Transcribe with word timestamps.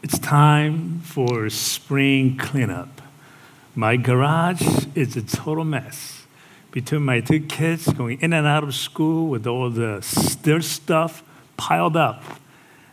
It's 0.00 0.18
time 0.20 1.00
for 1.00 1.50
spring 1.50 2.36
cleanup. 2.36 3.02
My 3.74 3.96
garage 3.96 4.86
is 4.94 5.16
a 5.16 5.22
total 5.22 5.64
mess. 5.64 6.24
Between 6.70 7.02
my 7.02 7.18
two 7.18 7.40
kids 7.40 7.92
going 7.92 8.20
in 8.20 8.32
and 8.32 8.46
out 8.46 8.62
of 8.62 8.76
school 8.76 9.26
with 9.26 9.44
all 9.44 9.70
the 9.70 10.38
their 10.44 10.60
stuff 10.60 11.24
piled 11.56 11.96
up, 11.96 12.22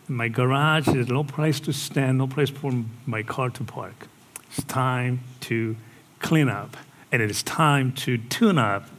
my 0.07 0.29
garage 0.29 0.87
is 0.87 1.07
no 1.07 1.23
place 1.23 1.59
to 1.61 1.73
stand, 1.73 2.17
no 2.17 2.25
place 2.25 2.49
for 2.49 2.73
my 3.05 3.21
car 3.21 3.51
to 3.51 3.63
park. 3.63 4.07
It's 4.47 4.63
time 4.63 5.19
to 5.41 5.75
clean 6.17 6.49
up, 6.49 6.75
and 7.11 7.21
it 7.21 7.29
is 7.29 7.43
time 7.43 7.91
to 7.93 8.17
tune 8.17 8.57
up 8.57 8.89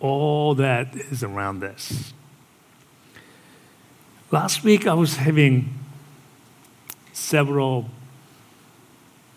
all 0.00 0.54
that 0.54 0.96
is 0.96 1.22
around 1.22 1.60
this. 1.60 2.14
Last 4.30 4.64
week, 4.64 4.86
I 4.86 4.94
was 4.94 5.16
having 5.16 5.74
several 7.18 7.86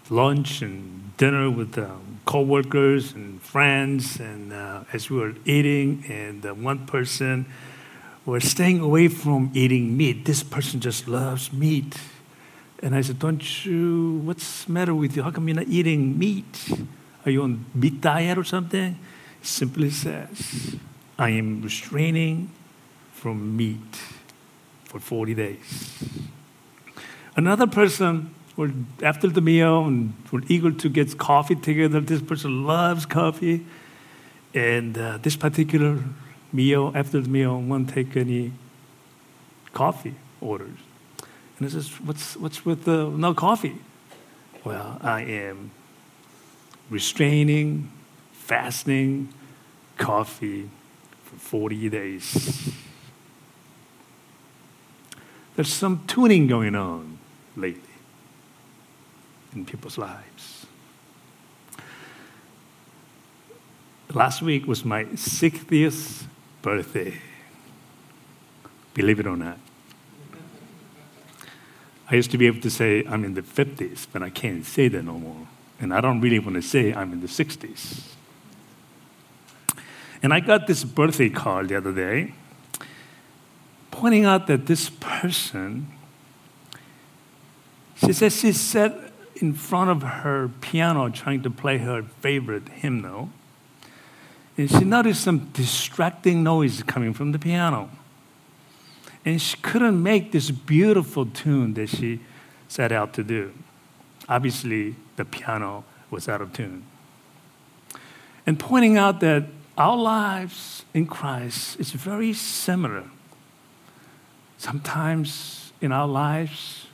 lunch 0.10 0.62
and 0.62 1.16
dinner 1.18 1.50
with 1.50 1.78
um, 1.78 2.20
co-workers 2.26 3.14
and 3.14 3.42
friends, 3.42 4.20
and 4.20 4.54
uh, 4.54 4.84
as 4.94 5.10
we 5.10 5.18
were 5.18 5.34
eating, 5.46 6.04
and 6.08 6.46
uh, 6.46 6.54
one 6.54 6.86
person 6.86 7.46
was 8.26 8.44
staying 8.44 8.80
away 8.80 9.08
from 9.08 9.50
eating 9.54 9.98
meat. 9.98 10.26
This 10.26 10.44
person 10.44 10.80
just 10.80 11.08
loves 11.08 11.52
meat. 11.52 11.98
And 12.82 12.96
I 12.96 13.02
said, 13.02 13.20
Don't 13.20 13.66
you, 13.66 14.22
what's 14.24 14.66
the 14.66 14.72
matter 14.72 14.94
with 14.94 15.16
you? 15.16 15.24
How 15.24 15.32
come 15.32 15.48
you're 15.48 15.58
not 15.58 15.68
eating 15.68 16.18
meat? 16.18 16.72
Are 17.26 17.32
you 17.32 17.44
on 17.44 17.66
meat 17.74 18.02
diet 18.02 18.38
or 18.38 18.44
something? 18.44 18.98
Simply 19.42 19.90
says, 19.90 20.76
I 21.18 21.30
am 21.30 21.62
restraining 21.62 22.52
from 23.14 23.56
meat 23.56 23.96
for 24.86 25.00
40 25.00 25.34
days. 25.34 26.02
Another 27.36 27.66
person, 27.66 28.36
after 29.02 29.28
the 29.28 29.42
meal, 29.42 29.86
and 29.86 30.14
were 30.32 30.42
eager 30.48 30.72
to 30.72 30.90
get 30.90 31.18
coffee 31.18 31.56
together. 31.56 32.02
This 32.02 32.22
person 32.22 32.66
loves 32.66 33.06
coffee. 33.06 33.66
And 34.54 34.98
uh, 34.98 35.18
this 35.22 35.38
particular 35.38 36.04
meal, 36.52 36.92
after 36.94 37.22
the 37.22 37.30
meal, 37.30 37.62
won't 37.62 37.90
take 37.90 38.18
any 38.18 38.52
coffee 39.72 40.16
orders. 40.42 40.78
And 41.58 41.68
I 41.68 41.72
says, 41.72 41.90
what's, 42.02 42.36
what's 42.36 42.66
with 42.66 42.84
the 42.84 43.10
no 43.10 43.34
coffee? 43.34 43.78
Well, 44.66 44.98
I 45.02 45.22
am 45.22 45.72
restraining, 46.90 47.92
fasting, 48.34 49.30
coffee 49.98 50.70
for 51.24 51.36
40 51.38 51.90
days. 51.90 52.74
There's 55.56 55.72
some 55.72 56.04
tuning 56.08 56.48
going 56.48 56.76
on 56.76 57.20
lately 57.56 57.82
in 59.54 59.66
people's 59.66 59.98
lives. 59.98 60.66
Last 64.14 64.42
week 64.42 64.68
was 64.68 64.84
my 64.84 65.06
60th 65.06 66.26
birthday. 66.62 67.18
Believe 68.94 69.20
it 69.20 69.28
or 69.28 69.38
not. 69.38 69.58
I 72.10 72.16
used 72.16 72.32
to 72.32 72.38
be 72.38 72.46
able 72.46 72.60
to 72.62 72.70
say 72.70 73.06
I'm 73.08 73.24
in 73.24 73.36
the 73.36 73.42
50s, 73.42 74.06
but 74.12 74.22
I 74.22 74.30
can't 74.30 74.66
say 74.66 74.90
that 74.90 75.04
no 75.04 75.18
more. 75.18 75.48
And 75.80 75.94
I 75.94 76.02
don't 76.02 76.20
really 76.20 76.40
want 76.40 76.56
to 76.56 76.62
say 76.62 76.94
I'm 76.94 77.14
in 77.14 77.22
the 77.22 77.28
60s. 77.28 78.04
And 80.22 80.34
I 80.34 80.42
got 80.42 80.68
this 80.68 80.84
birthday 80.84 81.30
card 81.30 81.70
the 81.70 81.78
other 81.78 81.94
day 81.94 82.34
pointing 83.92 84.26
out 84.26 84.48
that 84.48 84.66
this 84.66 84.90
person, 84.90 85.88
she 88.04 88.14
says 88.14 88.40
she 88.40 88.52
sat 88.52 88.98
in 89.36 89.54
front 89.54 89.90
of 89.90 90.02
her 90.02 90.50
piano 90.62 91.10
trying 91.10 91.42
to 91.44 91.50
play 91.50 91.78
her 91.80 92.04
favorite 92.04 92.68
hymnal. 92.70 93.30
And 94.58 94.70
she 94.70 94.84
noticed 94.84 95.24
some 95.24 95.50
distracting 95.54 96.44
noise 96.44 96.84
coming 96.84 97.14
from 97.14 97.32
the 97.32 97.40
piano. 97.40 97.90
And 99.24 99.42
she 99.42 99.58
couldn't 99.58 100.02
make 100.02 100.32
this 100.32 100.52
beautiful 100.52 101.26
tune 101.26 101.74
that 101.76 101.90
she 101.90 102.22
set 102.68 102.92
out 102.92 103.14
to 103.14 103.24
do. 103.24 103.54
Obviously, 104.28 104.96
the 105.16 105.26
piano 105.26 105.84
was 106.10 106.28
out 106.28 106.42
of 106.42 106.54
tune. 106.54 106.84
And 108.46 108.60
pointing 108.60 108.98
out 108.98 109.20
that 109.20 109.46
our 109.78 109.96
lives 109.96 110.86
in 110.94 111.06
Christ 111.06 111.80
is 111.80 111.92
very 111.92 112.34
similar. 112.34 113.06
Sometimes 114.58 115.72
in 115.82 115.92
our 115.92 116.08
lives, 116.08 116.88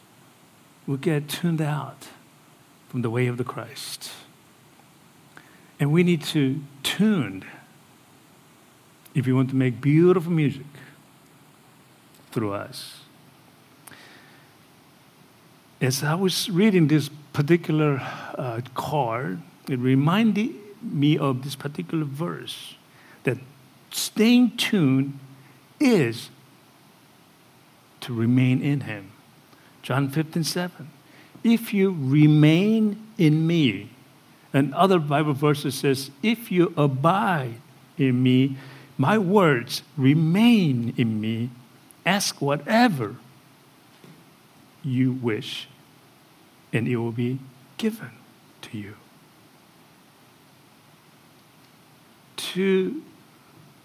we 0.88 0.98
get 0.98 1.28
tuned 1.28 1.62
out 1.62 2.08
from 2.88 3.02
the 3.02 3.10
way 3.10 3.28
of 3.28 3.38
the 3.38 3.44
Christ. 3.44 4.12
And 5.80 5.92
we 5.92 6.02
need 6.02 6.24
to 6.24 6.62
tune 6.82 7.44
if 9.14 9.28
we 9.28 9.34
want 9.34 9.50
to 9.50 9.56
make 9.56 9.82
beautiful 9.82 10.32
music 10.32 10.66
through 12.32 12.54
us. 12.54 13.02
As 15.82 16.04
I 16.04 16.16
was 16.16 16.50
reading 16.50 16.88
this 16.88 17.10
particular 17.34 18.00
uh, 18.36 18.62
card, 18.74 19.42
it 19.70 19.78
reminded 19.78 20.56
me 20.82 21.18
of 21.18 21.44
this 21.44 21.56
particular 21.56 22.06
verse 22.06 22.76
that 23.24 23.38
staying 23.92 24.56
tuned 24.58 25.20
is 25.80 26.30
to 28.02 28.14
remain 28.14 28.62
in 28.62 28.82
him. 28.82 29.12
John 29.88 30.10
15, 30.10 30.44
7. 30.44 30.92
If 31.46 31.74
you 31.74 31.96
remain 31.98 33.08
in 33.18 33.48
me, 33.48 33.90
and 34.52 34.74
other 34.74 35.00
Bible 35.00 35.32
verses 35.32 35.76
says, 35.76 36.12
if 36.22 36.52
you 36.52 36.74
abide 36.76 37.62
in 37.98 38.22
me, 38.22 38.58
my 38.98 39.18
words 39.18 39.84
remain 39.96 40.94
in 40.98 41.22
me, 41.22 41.52
ask 42.06 42.42
whatever 42.42 43.16
you 44.84 45.14
wish, 45.14 45.70
and 46.74 46.86
it 46.86 46.98
will 46.98 47.14
be 47.14 47.40
given 47.78 48.12
to 48.64 48.78
you. 48.78 48.96
To 52.36 53.02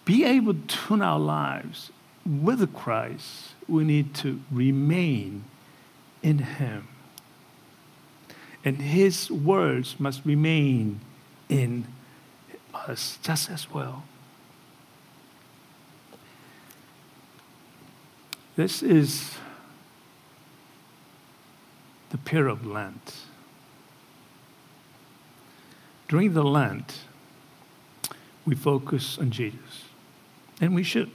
be 0.04 0.24
able 0.24 0.54
to 0.54 0.66
tune 0.66 1.00
our 1.00 1.20
lives 1.20 1.92
with 2.26 2.74
Christ, 2.74 3.54
we 3.68 3.84
need 3.84 4.16
to 4.16 4.40
remain 4.50 5.44
in 6.22 6.38
Him. 6.38 6.88
And 8.64 8.76
His 8.80 9.30
words 9.30 9.98
must 9.98 10.24
remain 10.24 11.00
in 11.48 11.86
us 12.74 13.18
just 13.22 13.50
as 13.50 13.70
well. 13.70 14.04
This 18.54 18.82
is 18.82 19.36
the 22.10 22.18
period 22.18 22.52
of 22.52 22.66
Lent. 22.66 23.16
During 26.08 26.34
the 26.34 26.44
Lent, 26.44 27.00
we 28.44 28.54
focus 28.54 29.16
on 29.18 29.30
Jesus, 29.30 29.84
and 30.60 30.74
we 30.74 30.82
should. 30.82 31.10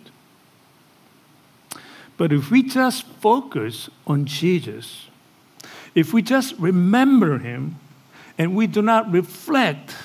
But 2.18 2.34
if 2.34 2.50
we 2.50 2.64
just 2.64 3.06
focus 3.06 3.90
on 4.06 4.26
Jesus, 4.26 5.08
if 5.94 6.14
we 6.14 6.22
just 6.22 6.56
remember 6.58 7.38
him 7.38 7.78
and 8.38 8.56
we 8.56 8.68
do 8.68 8.82
not 8.82 9.12
reflect 9.12 9.96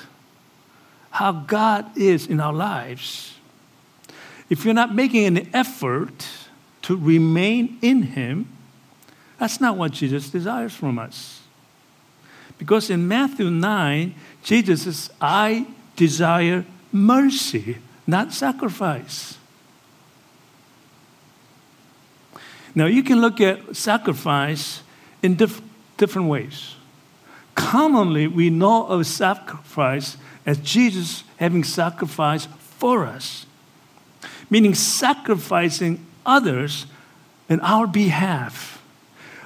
how 1.10 1.32
God 1.32 1.96
is 1.96 2.26
in 2.26 2.40
our 2.40 2.52
lives, 2.52 3.34
if 4.48 4.64
you're 4.64 4.74
not 4.74 4.94
making 4.94 5.24
an 5.26 5.48
effort 5.54 6.28
to 6.82 6.96
remain 6.96 7.78
in 7.80 8.02
him, 8.02 8.48
that's 9.38 9.60
not 9.60 9.76
what 9.76 9.92
Jesus 9.92 10.28
desires 10.28 10.74
from 10.74 10.98
us. 10.98 11.40
Because 12.58 12.90
in 12.90 13.08
Matthew 13.08 13.50
9, 13.50 14.14
Jesus 14.42 14.82
says, 14.82 15.10
I 15.20 15.66
desire 15.96 16.64
mercy, 16.92 17.78
not 18.06 18.32
sacrifice. 18.32 19.38
Now, 22.74 22.86
you 22.86 23.02
can 23.02 23.20
look 23.20 23.40
at 23.40 23.76
sacrifice 23.76 24.82
in 25.22 25.34
diff- 25.36 25.60
different 25.96 26.28
ways. 26.28 26.74
Commonly, 27.54 28.26
we 28.26 28.48
know 28.50 28.86
of 28.86 29.06
sacrifice 29.06 30.16
as 30.46 30.58
Jesus 30.58 31.24
having 31.36 31.64
sacrificed 31.64 32.48
for 32.50 33.04
us, 33.04 33.46
meaning 34.48 34.74
sacrificing 34.74 36.04
others 36.24 36.86
in 37.48 37.60
our 37.60 37.86
behalf. 37.86 38.82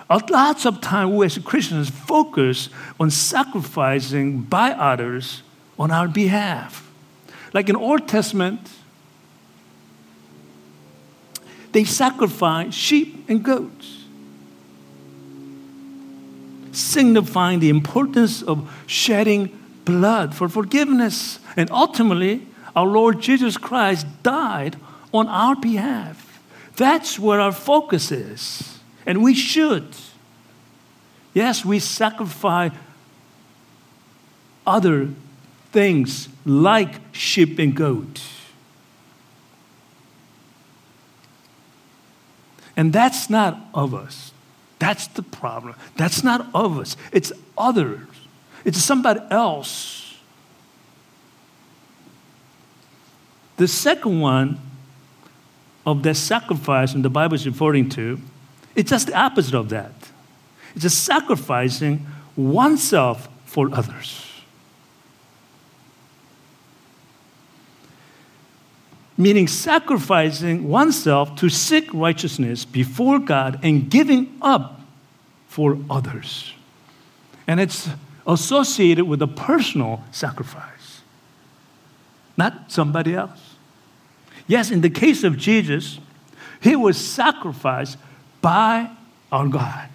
A 0.08 0.22
Lots 0.30 0.64
of 0.64 0.80
time, 0.80 1.16
we 1.16 1.26
as 1.26 1.36
Christians 1.38 1.90
focus 1.90 2.68
on 3.00 3.10
sacrificing 3.10 4.42
by 4.42 4.70
others 4.70 5.42
on 5.78 5.90
our 5.90 6.06
behalf. 6.06 6.88
Like 7.52 7.68
in 7.68 7.74
Old 7.74 8.06
Testament, 8.06 8.70
they 11.72 11.84
sacrificed 11.84 12.76
sheep 12.76 13.24
and 13.28 13.42
goats. 13.42 13.96
signifying 16.76 17.60
the 17.60 17.70
importance 17.70 18.42
of 18.42 18.70
shedding 18.86 19.58
blood 19.84 20.34
for 20.34 20.48
forgiveness. 20.48 21.40
And 21.56 21.70
ultimately, 21.70 22.46
our 22.74 22.86
Lord 22.86 23.20
Jesus 23.20 23.56
Christ 23.56 24.06
died 24.22 24.76
on 25.12 25.26
our 25.28 25.56
behalf. 25.56 26.40
That's 26.76 27.18
where 27.18 27.40
our 27.40 27.52
focus 27.52 28.12
is. 28.12 28.78
And 29.06 29.22
we 29.22 29.34
should. 29.34 29.88
Yes, 31.32 31.64
we 31.64 31.78
sacrifice 31.78 32.72
other 34.66 35.08
things 35.72 36.28
like 36.44 37.00
sheep 37.12 37.58
and 37.58 37.74
goat. 37.74 38.20
And 42.76 42.92
that's 42.92 43.30
not 43.30 43.58
of 43.72 43.94
us. 43.94 44.32
That's 44.78 45.06
the 45.06 45.22
problem. 45.22 45.74
That's 45.96 46.22
not 46.22 46.48
of 46.54 46.78
us. 46.78 46.96
It's 47.12 47.32
others. 47.56 48.06
It's 48.64 48.78
somebody 48.78 49.20
else. 49.30 50.14
The 53.56 53.66
second 53.66 54.20
one 54.20 54.60
of 55.86 56.02
that 56.02 56.16
sacrifice 56.16 56.92
and 56.92 57.04
the 57.04 57.08
Bible 57.08 57.34
is 57.34 57.46
referring 57.46 57.88
to, 57.90 58.20
it's 58.74 58.90
just 58.90 59.06
the 59.06 59.18
opposite 59.18 59.54
of 59.54 59.70
that. 59.70 59.92
It's 60.74 60.84
a 60.84 60.90
sacrificing 60.90 62.06
oneself 62.36 63.28
for 63.46 63.72
others. 63.72 64.35
Meaning 69.18 69.48
sacrificing 69.48 70.68
oneself 70.68 71.36
to 71.36 71.48
seek 71.48 71.92
righteousness 71.94 72.64
before 72.64 73.18
God 73.18 73.58
and 73.62 73.90
giving 73.90 74.36
up 74.42 74.80
for 75.48 75.78
others. 75.88 76.52
And 77.46 77.60
it's 77.60 77.88
associated 78.26 79.04
with 79.06 79.22
a 79.22 79.26
personal 79.26 80.04
sacrifice, 80.10 81.00
not 82.36 82.70
somebody 82.70 83.14
else. 83.14 83.54
Yes, 84.46 84.70
in 84.70 84.80
the 84.80 84.90
case 84.90 85.24
of 85.24 85.38
Jesus, 85.38 85.98
he 86.60 86.76
was 86.76 86.96
sacrificed 86.96 87.96
by 88.42 88.90
our 89.32 89.48
God. 89.48 89.88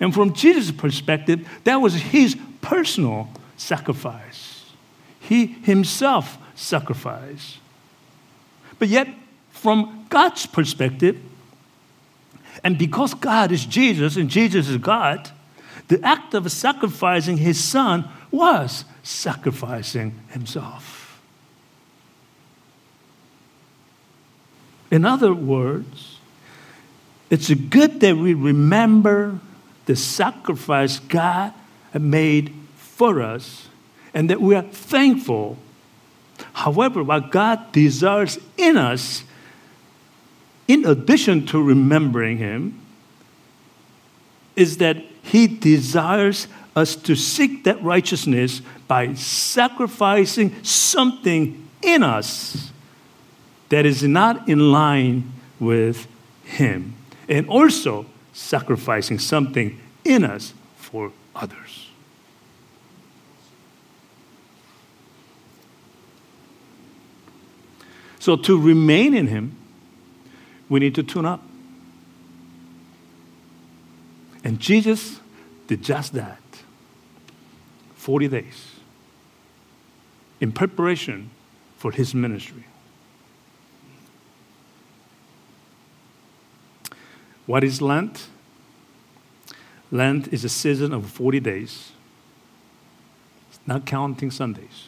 And 0.00 0.12
from 0.12 0.34
Jesus' 0.34 0.70
perspective, 0.70 1.48
that 1.64 1.76
was 1.76 1.94
his 1.94 2.36
personal 2.60 3.28
sacrifice. 3.56 4.64
He 5.20 5.46
himself 5.46 6.38
sacrificed. 6.54 7.58
But 8.78 8.88
yet, 8.88 9.08
from 9.50 10.06
God's 10.08 10.46
perspective, 10.46 11.20
and 12.62 12.78
because 12.78 13.14
God 13.14 13.52
is 13.52 13.64
Jesus 13.64 14.16
and 14.16 14.28
Jesus 14.28 14.68
is 14.68 14.78
God, 14.78 15.30
the 15.88 16.04
act 16.04 16.34
of 16.34 16.50
sacrificing 16.50 17.38
his 17.38 17.62
son 17.62 18.08
was 18.30 18.84
sacrificing 19.02 20.18
himself. 20.30 21.20
In 24.90 25.04
other 25.04 25.34
words, 25.34 26.18
it's 27.30 27.52
good 27.52 28.00
that 28.00 28.16
we 28.16 28.34
remember 28.34 29.38
the 29.86 29.96
sacrifice 29.96 30.98
God 30.98 31.52
made 31.94 32.54
for 32.76 33.22
us 33.22 33.68
and 34.14 34.30
that 34.30 34.40
we 34.40 34.54
are 34.54 34.62
thankful. 34.62 35.58
However, 36.58 37.04
what 37.04 37.30
God 37.30 37.70
desires 37.70 38.36
in 38.56 38.76
us, 38.76 39.22
in 40.66 40.84
addition 40.84 41.46
to 41.46 41.62
remembering 41.62 42.38
Him, 42.38 42.80
is 44.56 44.78
that 44.78 44.96
He 45.22 45.46
desires 45.46 46.48
us 46.74 46.96
to 46.96 47.14
seek 47.14 47.62
that 47.62 47.80
righteousness 47.80 48.60
by 48.88 49.14
sacrificing 49.14 50.52
something 50.64 51.68
in 51.80 52.02
us 52.02 52.72
that 53.68 53.86
is 53.86 54.02
not 54.02 54.48
in 54.48 54.72
line 54.72 55.32
with 55.60 56.08
Him, 56.42 56.96
and 57.28 57.48
also 57.48 58.04
sacrificing 58.32 59.20
something 59.20 59.78
in 60.04 60.24
us 60.24 60.54
for 60.76 61.12
others. 61.36 61.87
So, 68.28 68.36
to 68.36 68.60
remain 68.60 69.14
in 69.14 69.28
Him, 69.28 69.56
we 70.68 70.80
need 70.80 70.94
to 70.96 71.02
tune 71.02 71.24
up. 71.24 71.42
And 74.44 74.60
Jesus 74.60 75.20
did 75.66 75.82
just 75.82 76.12
that 76.12 76.42
40 77.94 78.28
days 78.28 78.72
in 80.42 80.52
preparation 80.52 81.30
for 81.78 81.90
His 81.90 82.14
ministry. 82.14 82.64
What 87.46 87.64
is 87.64 87.80
Lent? 87.80 88.26
Lent 89.90 90.30
is 90.34 90.44
a 90.44 90.50
season 90.50 90.92
of 90.92 91.08
40 91.08 91.40
days, 91.40 91.92
not 93.66 93.86
counting 93.86 94.30
Sundays. 94.30 94.87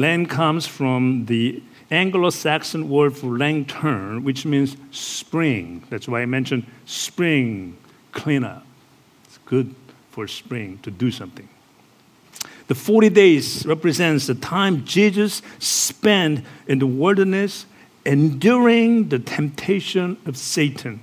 Lent 0.00 0.30
comes 0.30 0.66
from 0.66 1.26
the 1.26 1.62
Anglo 1.90 2.30
Saxon 2.30 2.88
word 2.88 3.14
for 3.14 3.26
lencten, 3.36 4.24
which 4.24 4.46
means 4.46 4.74
spring. 4.92 5.84
That's 5.90 6.08
why 6.08 6.22
I 6.22 6.26
mentioned 6.26 6.64
spring 6.86 7.76
cleanup. 8.10 8.64
It's 9.24 9.36
good 9.44 9.74
for 10.10 10.26
spring 10.26 10.78
to 10.84 10.90
do 10.90 11.10
something. 11.10 11.46
The 12.68 12.74
40 12.74 13.10
days 13.10 13.66
represents 13.66 14.26
the 14.26 14.34
time 14.34 14.86
Jesus 14.86 15.42
spent 15.58 16.46
in 16.66 16.78
the 16.78 16.86
wilderness 16.86 17.66
enduring 18.06 19.10
the 19.10 19.18
temptation 19.18 20.16
of 20.24 20.38
Satan 20.38 21.00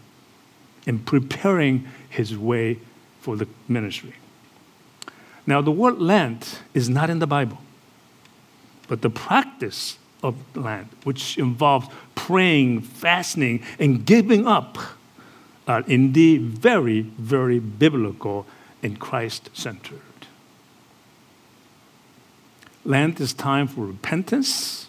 and 0.88 1.06
preparing 1.06 1.88
his 2.10 2.36
way 2.36 2.80
for 3.22 3.36
the 3.36 3.48
ministry. 3.68 4.16
Now, 5.46 5.62
the 5.62 5.70
word 5.70 6.00
Lent 6.00 6.62
is 6.74 6.90
not 6.90 7.12
in 7.12 7.20
the 7.20 7.28
Bible, 7.28 7.60
but 8.88 9.02
the 9.02 9.10
practice 9.10 9.98
of 10.24 10.36
Lent, 10.56 10.88
which 11.04 11.38
involves 11.38 11.88
praying, 12.16 12.82
fasting, 12.82 13.64
and 13.80 14.06
giving 14.06 14.48
up, 14.48 14.78
are 15.68 15.84
indeed 15.88 16.42
very, 16.42 17.02
very 17.02 17.60
biblical 17.60 18.46
and 18.82 19.00
Christ 19.00 19.50
centered. 19.54 20.02
Lent 22.86 23.20
is 23.20 23.34
time 23.34 23.68
for 23.68 23.86
repentance, 23.86 24.88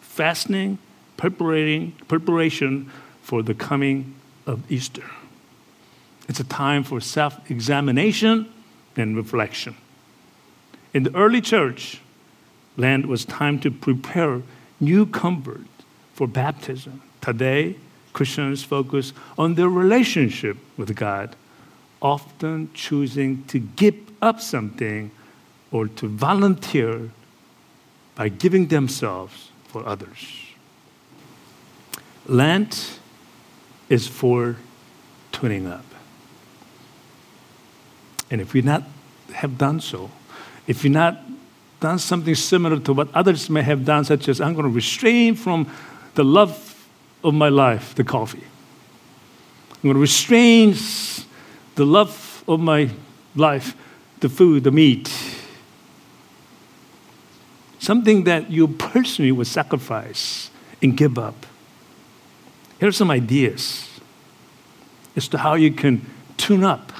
fasting, 0.00 0.78
preparing, 1.16 1.92
preparation 2.06 2.90
for 3.22 3.42
the 3.42 3.54
coming 3.54 4.14
of 4.46 4.70
Easter. 4.70 5.04
It's 6.28 6.38
a 6.38 6.44
time 6.44 6.84
for 6.84 7.00
self 7.00 7.50
examination 7.50 8.52
and 8.96 9.16
reflection. 9.16 9.76
In 10.94 11.02
the 11.02 11.14
early 11.14 11.40
church, 11.40 12.00
Lent 12.76 13.06
was 13.06 13.24
time 13.24 13.58
to 13.60 13.70
prepare 13.70 14.42
new 14.78 15.06
convert 15.06 15.66
for 16.14 16.26
baptism. 16.26 17.02
Today, 17.20 17.76
Christians 18.12 18.62
focus 18.62 19.12
on 19.38 19.54
their 19.54 19.68
relationship 19.68 20.56
with 20.76 20.94
God, 20.96 21.36
often 22.00 22.70
choosing 22.74 23.44
to 23.44 23.58
give 23.58 23.94
up 24.22 24.40
something 24.40 25.10
or 25.70 25.86
to 25.86 26.08
volunteer 26.08 27.10
by 28.14 28.28
giving 28.28 28.66
themselves 28.66 29.50
for 29.64 29.86
others. 29.86 30.26
Lent 32.26 32.98
is 33.88 34.06
for 34.06 34.56
tuning 35.32 35.66
up. 35.66 35.84
And 38.30 38.40
if 38.40 38.52
we 38.52 38.62
not 38.62 38.84
have 39.32 39.58
done 39.58 39.80
so, 39.80 40.10
if 40.66 40.84
we 40.84 40.90
not 40.90 41.20
done 41.80 41.98
something 41.98 42.34
similar 42.34 42.78
to 42.80 42.92
what 42.92 43.08
others 43.14 43.50
may 43.50 43.62
have 43.62 43.84
done, 43.84 44.04
such 44.04 44.28
as 44.28 44.40
I'm 44.40 44.54
going 44.54 44.66
to 44.66 44.74
restrain 44.74 45.34
from 45.34 45.66
the 46.14 46.24
love 46.24 46.88
of 47.24 47.34
my 47.34 47.48
life, 47.48 47.94
the 47.94 48.04
coffee. 48.04 48.44
I'm 49.72 49.82
going 49.82 49.94
to 49.94 50.00
restrain 50.00 50.74
the 51.74 51.86
love 51.86 52.44
of 52.46 52.60
my 52.60 52.90
life, 53.34 53.74
the 54.20 54.28
food, 54.28 54.64
the 54.64 54.70
meat. 54.70 55.10
Something 57.78 58.24
that 58.24 58.50
you 58.50 58.68
personally 58.68 59.32
would 59.32 59.46
sacrifice 59.46 60.50
and 60.82 60.96
give 60.96 61.18
up. 61.18 61.46
Here 62.78 62.88
are 62.88 62.92
some 62.92 63.10
ideas 63.10 63.88
as 65.16 65.28
to 65.28 65.38
how 65.38 65.54
you 65.54 65.72
can 65.72 66.04
tune 66.36 66.64
up 66.64 66.92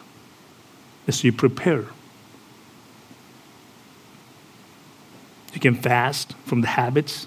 as 1.07 1.23
you 1.23 1.33
prepare. 1.33 1.85
You 5.53 5.61
can 5.61 5.75
fast 5.75 6.35
from 6.45 6.61
the 6.61 6.69
habits 6.69 7.27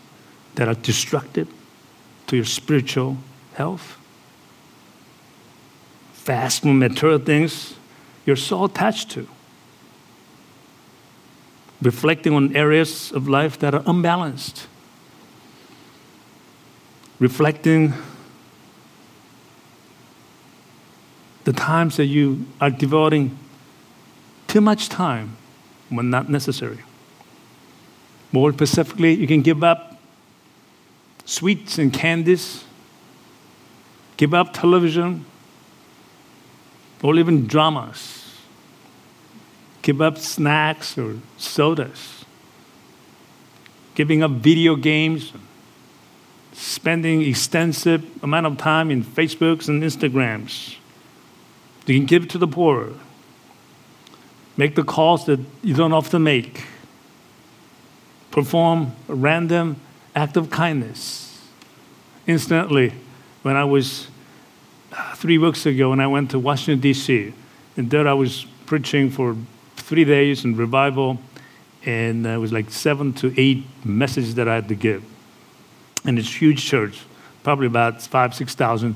that 0.55 0.67
are 0.67 0.75
destructive 0.75 1.47
to 2.27 2.35
your 2.35 2.45
spiritual 2.45 3.17
health. 3.55 3.97
Fast 6.13 6.61
from 6.61 6.79
material 6.79 7.19
things 7.19 7.75
you're 8.25 8.35
so 8.35 8.63
attached 8.63 9.11
to. 9.11 9.27
Reflecting 11.81 12.33
on 12.33 12.55
areas 12.55 13.11
of 13.11 13.27
life 13.27 13.59
that 13.59 13.75
are 13.75 13.83
unbalanced. 13.85 14.67
Reflecting 17.19 17.93
the 21.43 21.51
times 21.51 21.97
that 21.97 22.05
you 22.05 22.45
are 22.61 22.69
devoting 22.69 23.37
too 24.47 24.61
much 24.61 24.87
time 24.87 25.35
when 25.89 26.09
not 26.09 26.29
necessary. 26.29 26.79
More 28.33 28.51
specifically, 28.51 29.13
you 29.13 29.27
can 29.27 29.41
give 29.41 29.63
up 29.63 29.97
sweets 31.23 31.77
and 31.77 31.93
candies, 31.93 32.65
give 34.17 34.33
up 34.33 34.51
television, 34.51 35.25
or 37.01 37.15
even 37.15 37.47
dramas, 37.47 38.35
give 39.81 40.01
up 40.01 40.17
snacks 40.17 40.97
or 40.97 41.15
sodas, 41.37 42.25
giving 43.95 44.21
up 44.21 44.31
video 44.31 44.75
games, 44.75 45.31
spending 46.51 47.21
extensive 47.21 48.03
amount 48.21 48.45
of 48.45 48.57
time 48.57 48.91
in 48.91 49.01
Facebooks 49.01 49.69
and 49.69 49.81
Instagrams 49.81 50.75
you 51.85 51.95
can 51.97 52.05
give 52.05 52.27
to 52.29 52.37
the 52.37 52.47
poor. 52.47 52.93
Make 54.55 54.75
the 54.75 54.83
calls 54.83 55.25
that 55.25 55.39
you 55.61 55.73
don't 55.73 55.93
often 55.93 56.23
make. 56.23 56.63
Perform 58.33 58.95
a 59.07 59.13
random 59.13 59.79
act 60.15 60.37
of 60.37 60.49
kindness. 60.49 61.39
Instantly, 62.25 62.91
when 63.43 63.55
I 63.55 63.63
was 63.63 64.07
uh, 64.91 65.13
three 65.13 65.37
weeks 65.37 65.67
ago, 65.67 65.91
when 65.91 65.99
I 65.99 66.07
went 66.07 66.31
to 66.31 66.39
Washington, 66.39 66.79
D.C., 66.79 67.31
and 67.77 67.91
there 67.91 68.07
I 68.07 68.13
was 68.13 68.47
preaching 68.65 69.11
for 69.11 69.37
three 69.75 70.03
days 70.03 70.45
in 70.45 70.55
revival, 70.55 71.19
and 71.85 72.25
it 72.25 72.39
was 72.39 72.51
like 72.51 72.71
seven 72.71 73.13
to 73.13 73.39
eight 73.39 73.65
messages 73.85 74.33
that 74.33 74.47
I 74.47 74.55
had 74.55 74.67
to 74.69 74.75
give. 74.75 75.05
And 76.03 76.17
it's 76.17 76.41
huge 76.41 76.65
church, 76.65 77.01
probably 77.43 77.67
about 77.67 78.01
five, 78.01 78.33
6,000 78.33 78.95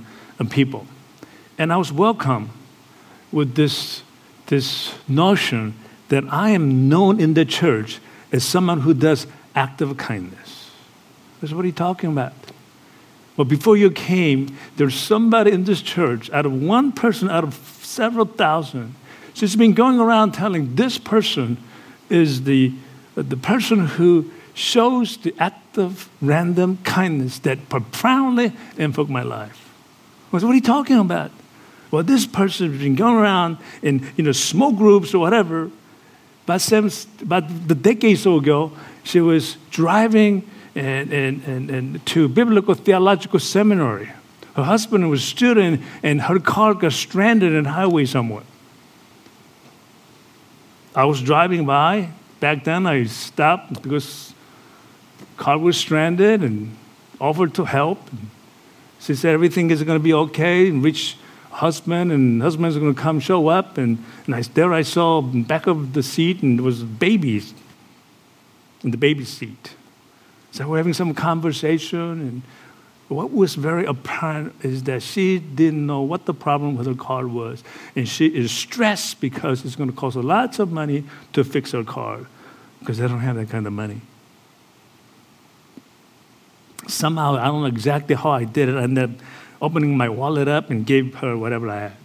people. 0.50 0.88
And 1.60 1.72
I 1.72 1.78
was 1.78 1.92
welcome 1.92 2.50
with 3.32 3.54
this, 3.54 4.02
this 4.48 4.96
notion 5.08 5.76
that 6.10 6.24
I 6.32 6.50
am 6.50 6.90
known 6.90 7.20
in 7.20 7.36
the 7.36 7.46
church 7.46 8.00
as 8.32 8.44
someone 8.44 8.82
who 8.82 8.94
does 8.94 9.28
act 9.56 9.82
of 9.82 9.98
kindness. 9.98 10.72
That's 11.42 11.54
what 11.54 11.66
he's 11.66 11.74
talking 11.74 12.12
about. 12.12 12.34
Well, 13.36 13.46
before 13.46 13.78
you 13.78 13.92
came, 13.92 14.58
there's 14.78 14.96
somebody 14.96 15.52
in 15.52 15.66
this 15.66 15.82
church, 15.82 16.30
out 16.32 16.46
of 16.46 16.54
one 16.54 16.92
person 16.92 17.30
out 17.30 17.44
of 17.44 17.54
several 17.84 18.26
thousand, 18.26 18.96
she's 19.34 19.56
been 19.56 19.74
going 19.74 20.00
around 20.00 20.34
telling 20.34 20.76
this 20.76 20.98
person 20.98 21.58
is 22.10 22.44
the, 22.44 22.74
the 23.16 23.38
person 23.38 23.86
who 23.86 24.32
shows 24.56 25.18
the 25.18 25.36
act 25.38 25.78
of 25.78 26.10
random 26.20 26.80
kindness 26.84 27.38
that 27.40 27.70
profoundly 27.70 28.54
impacted 28.78 29.10
my 29.10 29.22
life. 29.22 29.68
What 30.32 30.44
are 30.44 30.54
you 30.54 30.62
talking 30.62 30.98
about? 30.98 31.32
Well, 31.92 32.04
this 32.04 32.26
person 32.26 32.72
has 32.72 32.82
been 32.82 32.96
going 32.96 33.16
around 33.16 33.58
in 33.82 34.06
you 34.18 34.24
know 34.24 34.32
small 34.32 34.72
groups 34.72 35.14
or 35.14 35.20
whatever. 35.20 35.72
About 36.48 36.62
seven, 36.62 36.90
about 37.22 37.68
the 37.68 37.76
decade 37.76 38.18
so 38.20 38.38
ago, 38.38 38.72
she 39.04 39.20
was 39.20 39.58
driving 39.70 40.50
and, 40.76 41.12
and, 41.12 41.44
and, 41.44 41.70
and 41.70 42.06
to 42.06 42.30
biblical 42.30 42.74
theological 42.74 43.38
seminary. 43.38 44.10
Her 44.56 44.64
husband 44.64 45.10
was 45.10 45.26
student, 45.26 45.82
and 46.04 46.22
her 46.22 46.40
car 46.40 46.74
got 46.74 46.94
stranded 46.94 47.52
in 47.52 47.66
highway 47.66 48.06
somewhere. 48.06 48.44
I 50.96 51.04
was 51.04 51.22
driving 51.22 51.66
by. 51.66 52.12
Back 52.40 52.64
then, 52.64 52.88
I 52.88 53.04
stopped 53.04 53.82
because 53.82 54.34
car 55.36 55.58
was 55.58 55.76
stranded 55.76 56.44
and 56.44 56.78
offered 57.20 57.56
to 57.56 57.66
help. 57.66 58.00
She 59.02 59.16
said 59.16 59.34
everything 59.34 59.70
is 59.70 59.84
going 59.84 60.00
to 60.00 60.04
be 60.04 60.14
okay 60.14 60.70
and 60.70 60.82
reach 60.82 61.18
husband 61.58 62.12
and 62.12 62.40
husband's 62.40 62.78
going 62.78 62.94
to 62.94 63.02
come 63.02 63.20
show 63.20 63.48
up. 63.48 63.80
And, 63.80 64.04
and 64.28 64.36
I, 64.36 64.42
there 64.42 64.74
I 64.74 64.84
saw 64.84 65.22
back 65.22 65.66
of 65.66 65.94
the 65.94 66.04
seat 66.04 66.44
and 66.44 66.60
there 66.60 66.64
was 66.64 66.84
babies 66.84 67.54
in 68.84 68.92
the 68.92 68.98
baby 68.98 69.26
seat. 69.26 69.74
So 70.52 70.68
we're 70.68 70.78
having 70.78 70.94
some 70.94 71.16
conversation 71.16 72.00
and 72.00 72.42
what 73.08 73.32
was 73.32 73.56
very 73.56 73.86
apparent 73.86 74.54
is 74.64 74.84
that 74.84 75.02
she 75.02 75.40
didn't 75.40 75.84
know 75.86 76.02
what 76.02 76.26
the 76.26 76.34
problem 76.34 76.78
with 76.78 76.86
her 76.86 76.94
car 76.94 77.28
was. 77.28 77.64
And 77.96 78.08
she 78.08 78.28
is 78.28 78.52
stressed 78.52 79.20
because 79.20 79.66
it's 79.66 79.76
going 79.76 79.90
to 79.90 79.96
cost 79.96 80.16
her 80.16 80.22
lots 80.22 80.60
of 80.60 80.72
money 80.72 81.06
to 81.34 81.44
fix 81.44 81.72
her 81.72 81.84
car 81.84 82.28
because 82.80 83.00
they 83.00 83.08
don't 83.08 83.22
have 83.22 83.36
that 83.36 83.50
kind 83.50 83.66
of 83.66 83.74
money. 83.74 84.02
Somehow, 86.88 87.36
I 87.36 87.46
don't 87.46 87.62
know 87.62 87.68
exactly 87.68 88.16
how 88.16 88.30
I 88.30 88.44
did 88.44 88.70
it. 88.70 88.76
Ended 88.76 89.04
up 89.06 89.26
opening 89.62 89.98
my 89.98 90.10
wallet 90.10 90.48
up 90.48 90.70
and 90.70 90.86
gave 90.86 91.16
her 91.16 91.38
whatever 91.38 91.70
I 91.70 91.80
had. 91.80 91.98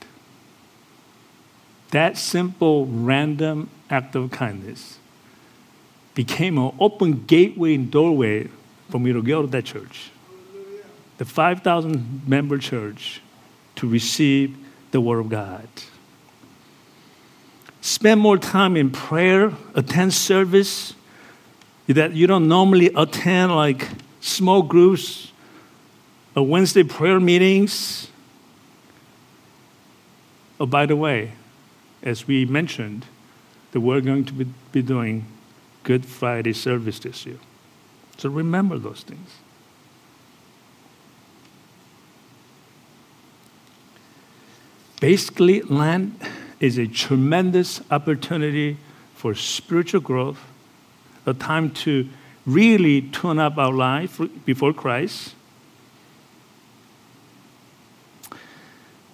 That 1.90 2.16
simple, 2.16 2.86
random 2.86 3.68
act 3.90 4.14
of 4.14 4.30
kindness 4.30 4.98
became 6.14 6.58
an 6.58 6.74
open 6.78 7.24
gateway 7.24 7.74
and 7.74 7.90
doorway 7.90 8.48
for 8.90 8.98
me 8.98 9.12
to 9.12 9.22
go 9.22 9.42
to 9.42 9.48
that 9.48 9.64
church, 9.64 10.10
the 11.18 11.24
5,000 11.24 12.22
member 12.26 12.58
church, 12.58 13.20
to 13.76 13.88
receive 13.88 14.56
the 14.90 15.00
Word 15.00 15.20
of 15.20 15.28
God. 15.28 15.66
Spend 17.80 18.20
more 18.20 18.38
time 18.38 18.76
in 18.76 18.90
prayer, 18.90 19.52
attend 19.74 20.14
service 20.14 20.94
that 21.88 22.12
you 22.12 22.26
don't 22.26 22.46
normally 22.46 22.90
attend, 22.94 23.54
like 23.54 23.88
small 24.20 24.62
groups 24.62 25.31
a 26.34 26.42
Wednesday 26.42 26.82
prayer 26.82 27.20
meetings. 27.20 28.08
Oh, 30.58 30.66
by 30.66 30.86
the 30.86 30.96
way, 30.96 31.32
as 32.02 32.26
we 32.26 32.44
mentioned, 32.44 33.04
that 33.72 33.80
we're 33.80 34.00
going 34.00 34.24
to 34.24 34.32
be, 34.32 34.82
doing 34.82 35.26
Good 35.82 36.06
Friday 36.06 36.52
service 36.52 36.98
this 36.98 37.26
year. 37.26 37.38
So 38.18 38.28
remember 38.28 38.78
those 38.78 39.02
things. 39.02 39.28
Basically, 45.00 45.62
Lent 45.62 46.22
is 46.60 46.78
a 46.78 46.86
tremendous 46.86 47.80
opportunity 47.90 48.76
for 49.14 49.34
spiritual 49.34 50.00
growth, 50.00 50.38
a 51.26 51.34
time 51.34 51.70
to 51.70 52.08
really 52.46 53.02
tune 53.02 53.38
up 53.38 53.58
our 53.58 53.72
life 53.72 54.20
before 54.44 54.72
Christ 54.72 55.34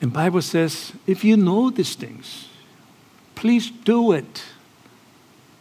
And 0.00 0.12
Bible 0.12 0.42
says, 0.42 0.92
if 1.06 1.24
you 1.24 1.36
know 1.36 1.70
these 1.70 1.94
things, 1.94 2.48
please 3.34 3.70
do 3.70 4.12
it. 4.12 4.44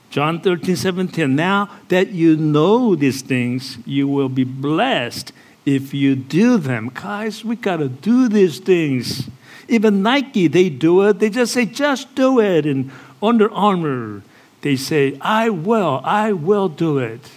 John 0.09 0.39
13, 0.41 0.75
17. 0.75 1.35
Now 1.35 1.69
that 1.89 2.09
you 2.09 2.37
know 2.37 2.95
these 2.95 3.21
things, 3.21 3.77
you 3.85 4.07
will 4.07 4.29
be 4.29 4.43
blessed 4.43 5.31
if 5.65 5.93
you 5.93 6.15
do 6.15 6.57
them. 6.57 6.91
Guys, 6.93 7.43
we 7.43 7.55
got 7.55 7.77
to 7.77 7.89
do 7.89 8.29
these 8.29 8.59
things. 8.59 9.29
Even 9.67 10.01
Nike, 10.01 10.47
they 10.47 10.69
do 10.69 11.07
it. 11.07 11.19
They 11.19 11.29
just 11.29 11.53
say, 11.53 11.65
just 11.65 12.15
do 12.15 12.39
it. 12.39 12.65
And 12.65 12.91
Under 13.21 13.51
Armour, 13.51 14.23
they 14.61 14.75
say, 14.75 15.17
I 15.19 15.49
will, 15.49 16.01
I 16.03 16.31
will 16.31 16.69
do 16.69 16.99
it. 16.99 17.29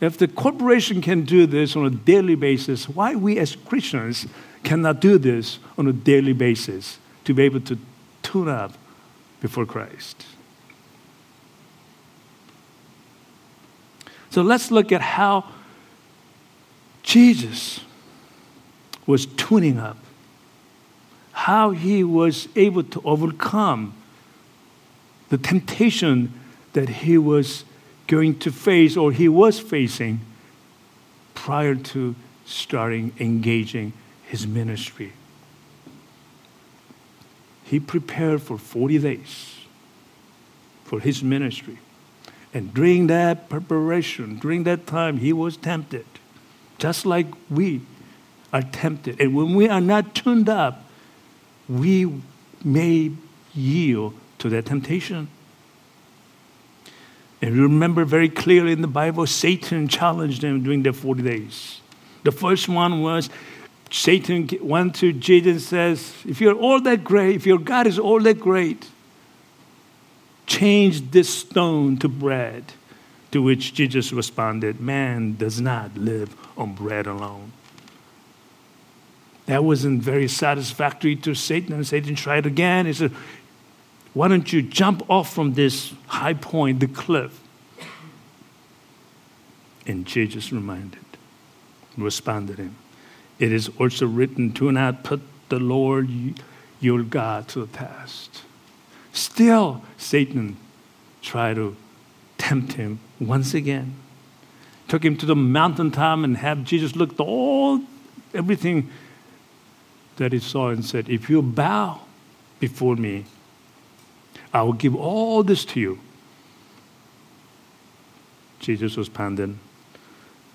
If 0.00 0.18
the 0.18 0.28
corporation 0.28 1.00
can 1.00 1.24
do 1.24 1.46
this 1.46 1.76
on 1.76 1.86
a 1.86 1.90
daily 1.90 2.34
basis, 2.34 2.88
why 2.88 3.14
we 3.14 3.38
as 3.38 3.56
Christians 3.56 4.26
cannot 4.64 5.00
do 5.00 5.18
this 5.18 5.58
on 5.78 5.86
a 5.86 5.92
daily 5.92 6.32
basis 6.32 6.98
to 7.24 7.34
be 7.34 7.42
able 7.42 7.60
to 7.60 7.78
tune 8.22 8.48
up 8.48 8.72
before 9.40 9.66
Christ. 9.66 10.24
So 14.30 14.42
let's 14.42 14.70
look 14.70 14.90
at 14.90 15.00
how 15.00 15.44
Jesus 17.02 17.80
was 19.06 19.26
tuning 19.26 19.78
up, 19.78 19.98
how 21.32 21.70
he 21.70 22.02
was 22.02 22.48
able 22.56 22.82
to 22.82 23.02
overcome 23.04 23.94
the 25.28 25.38
temptation 25.38 26.32
that 26.72 26.88
he 26.88 27.18
was 27.18 27.64
going 28.06 28.38
to 28.40 28.50
face 28.50 28.96
or 28.96 29.12
he 29.12 29.28
was 29.28 29.60
facing 29.60 30.20
prior 31.34 31.74
to 31.74 32.14
starting 32.44 33.12
engaging 33.20 33.92
his 34.26 34.46
ministry. 34.46 35.12
He 37.64 37.80
prepared 37.80 38.42
for 38.42 38.58
40 38.58 38.98
days 38.98 39.54
for 40.84 41.00
his 41.00 41.22
ministry. 41.22 41.78
And 42.52 42.72
during 42.72 43.08
that 43.08 43.48
preparation, 43.48 44.38
during 44.38 44.64
that 44.64 44.86
time, 44.86 45.18
he 45.18 45.32
was 45.32 45.56
tempted, 45.56 46.06
just 46.78 47.04
like 47.04 47.26
we 47.50 47.80
are 48.52 48.62
tempted. 48.62 49.20
And 49.20 49.34
when 49.34 49.54
we 49.54 49.68
are 49.68 49.80
not 49.80 50.14
tuned 50.14 50.48
up, 50.48 50.84
we 51.68 52.20
may 52.62 53.12
yield 53.54 54.14
to 54.38 54.48
that 54.50 54.66
temptation. 54.66 55.28
And 57.42 57.56
remember 57.56 58.04
very 58.04 58.28
clearly 58.28 58.72
in 58.72 58.82
the 58.82 58.88
Bible, 58.88 59.26
Satan 59.26 59.88
challenged 59.88 60.42
them 60.42 60.62
during 60.62 60.82
the 60.82 60.92
40 60.92 61.22
days. 61.22 61.80
The 62.22 62.32
first 62.32 62.68
one 62.68 63.02
was 63.02 63.28
Satan 63.94 64.48
went 64.60 64.96
to 64.96 65.12
Jesus 65.12 65.52
and 65.52 65.62
says, 65.62 66.14
If 66.26 66.40
you're 66.40 66.56
all 66.56 66.80
that 66.80 67.04
great, 67.04 67.36
if 67.36 67.46
your 67.46 67.58
God 67.58 67.86
is 67.86 67.96
all 67.96 68.18
that 68.22 68.40
great, 68.40 68.90
change 70.46 71.12
this 71.12 71.32
stone 71.32 71.96
to 71.98 72.08
bread. 72.08 72.72
To 73.30 73.40
which 73.40 73.72
Jesus 73.72 74.12
responded, 74.12 74.80
Man 74.80 75.36
does 75.36 75.60
not 75.60 75.96
live 75.96 76.34
on 76.58 76.74
bread 76.74 77.06
alone. 77.06 77.52
That 79.46 79.62
wasn't 79.62 80.02
very 80.02 80.26
satisfactory 80.26 81.14
to 81.16 81.36
Satan, 81.36 81.72
and 81.72 81.86
Satan 81.86 82.16
tried 82.16 82.46
again. 82.46 82.86
He 82.86 82.94
said, 82.94 83.12
Why 84.12 84.26
don't 84.26 84.52
you 84.52 84.60
jump 84.60 85.08
off 85.08 85.32
from 85.32 85.54
this 85.54 85.94
high 86.08 86.34
point, 86.34 86.80
the 86.80 86.88
cliff? 86.88 87.40
And 89.86 90.04
Jesus 90.04 90.50
reminded, 90.50 91.04
responded 91.96 92.58
him, 92.58 92.74
It 93.38 93.52
is 93.52 93.70
also 93.78 94.06
written, 94.06 94.50
Do 94.50 94.70
not 94.72 95.02
put 95.02 95.20
the 95.48 95.58
Lord 95.58 96.08
your 96.80 97.02
God 97.02 97.48
to 97.48 97.66
the 97.66 97.72
test. 97.72 98.42
Still, 99.12 99.82
Satan 99.96 100.56
tried 101.22 101.54
to 101.54 101.76
tempt 102.38 102.74
him 102.74 103.00
once 103.20 103.54
again. 103.54 103.94
Took 104.88 105.04
him 105.04 105.16
to 105.16 105.26
the 105.26 105.36
mountaintop 105.36 106.20
and 106.20 106.36
had 106.36 106.64
Jesus 106.64 106.94
look 106.94 107.14
at 107.14 107.20
all 107.20 107.80
everything 108.34 108.90
that 110.16 110.32
he 110.32 110.38
saw 110.38 110.68
and 110.68 110.84
said, 110.84 111.08
If 111.08 111.30
you 111.30 111.42
bow 111.42 112.00
before 112.60 112.96
me, 112.96 113.24
I 114.52 114.62
will 114.62 114.72
give 114.72 114.94
all 114.94 115.42
this 115.42 115.64
to 115.66 115.80
you. 115.80 115.98
Jesus 118.60 118.96
responded, 118.96 119.58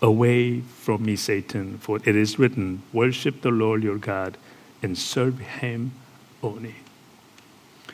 Away 0.01 0.61
from 0.61 1.03
me, 1.03 1.15
Satan, 1.15 1.77
for 1.77 1.97
it 1.97 2.15
is 2.15 2.39
written, 2.39 2.83
Worship 2.93 3.41
the 3.41 3.51
Lord 3.51 3.83
your 3.83 3.97
God 3.97 4.37
and 4.81 4.97
serve 4.97 5.39
him 5.39 5.91
only. 6.41 6.75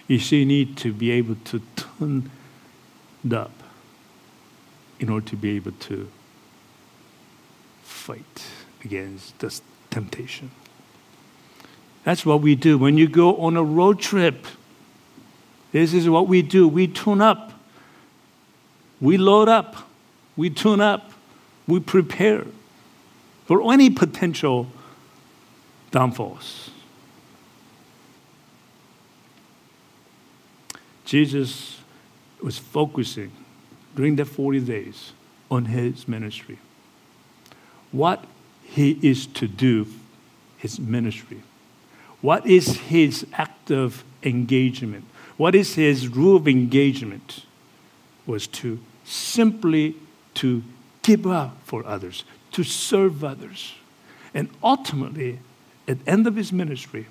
You 0.07 0.19
see, 0.19 0.39
you 0.39 0.45
need 0.45 0.77
to 0.77 0.93
be 0.93 1.09
able 1.11 1.35
to 1.45 1.61
turn 1.75 2.29
up 3.33 3.51
in 4.99 5.09
order 5.09 5.27
to 5.29 5.35
be 5.35 5.55
able 5.55 5.71
to 5.71 6.09
fight 7.83 8.47
against 8.83 9.39
this 9.39 9.61
temptation. 9.89 10.51
That's 12.03 12.23
what 12.23 12.41
we 12.41 12.55
do. 12.55 12.77
When 12.77 12.99
you 12.99 13.07
go 13.07 13.35
on 13.37 13.57
a 13.57 13.63
road 13.63 13.99
trip, 13.99 14.45
this 15.71 15.91
is 15.93 16.07
what 16.07 16.27
we 16.27 16.43
do. 16.43 16.67
We 16.67 16.87
tune 16.87 17.19
up, 17.19 17.51
we 19.01 19.17
load 19.17 19.49
up, 19.49 19.75
we 20.37 20.51
tune 20.51 20.81
up, 20.81 21.11
we 21.67 21.79
prepare 21.79 22.45
for 23.45 23.71
any 23.71 23.89
potential 23.89 24.67
downfalls. 25.91 26.69
Jesus 31.05 31.79
was 32.41 32.57
focusing 32.57 33.31
during 33.95 34.15
the 34.15 34.25
40 34.25 34.59
days 34.61 35.13
on 35.49 35.65
his 35.65 36.07
ministry. 36.07 36.59
What 37.91 38.25
he 38.63 38.99
is 39.01 39.27
to 39.27 39.47
do, 39.47 39.87
his 40.57 40.79
ministry. 40.79 41.43
What 42.21 42.45
is 42.45 42.77
his 42.77 43.25
active 43.33 44.03
engagement? 44.23 45.05
What 45.37 45.53
is 45.53 45.75
his 45.75 46.07
rule 46.07 46.37
of 46.37 46.47
engagement? 46.47 47.45
Was 48.25 48.47
to 48.47 48.79
simply 49.03 49.95
to 50.35 50.63
give 51.05 51.27
up 51.27 51.55
for 51.63 51.85
others, 51.85 52.23
to 52.51 52.63
serve 52.63 53.23
others. 53.23 53.75
And 54.33 54.49
ultimately, 54.63 55.39
at 55.87 56.03
the 56.03 56.11
end 56.11 56.25
of 56.25 56.35
his 56.35 56.51
ministry, 56.51 57.05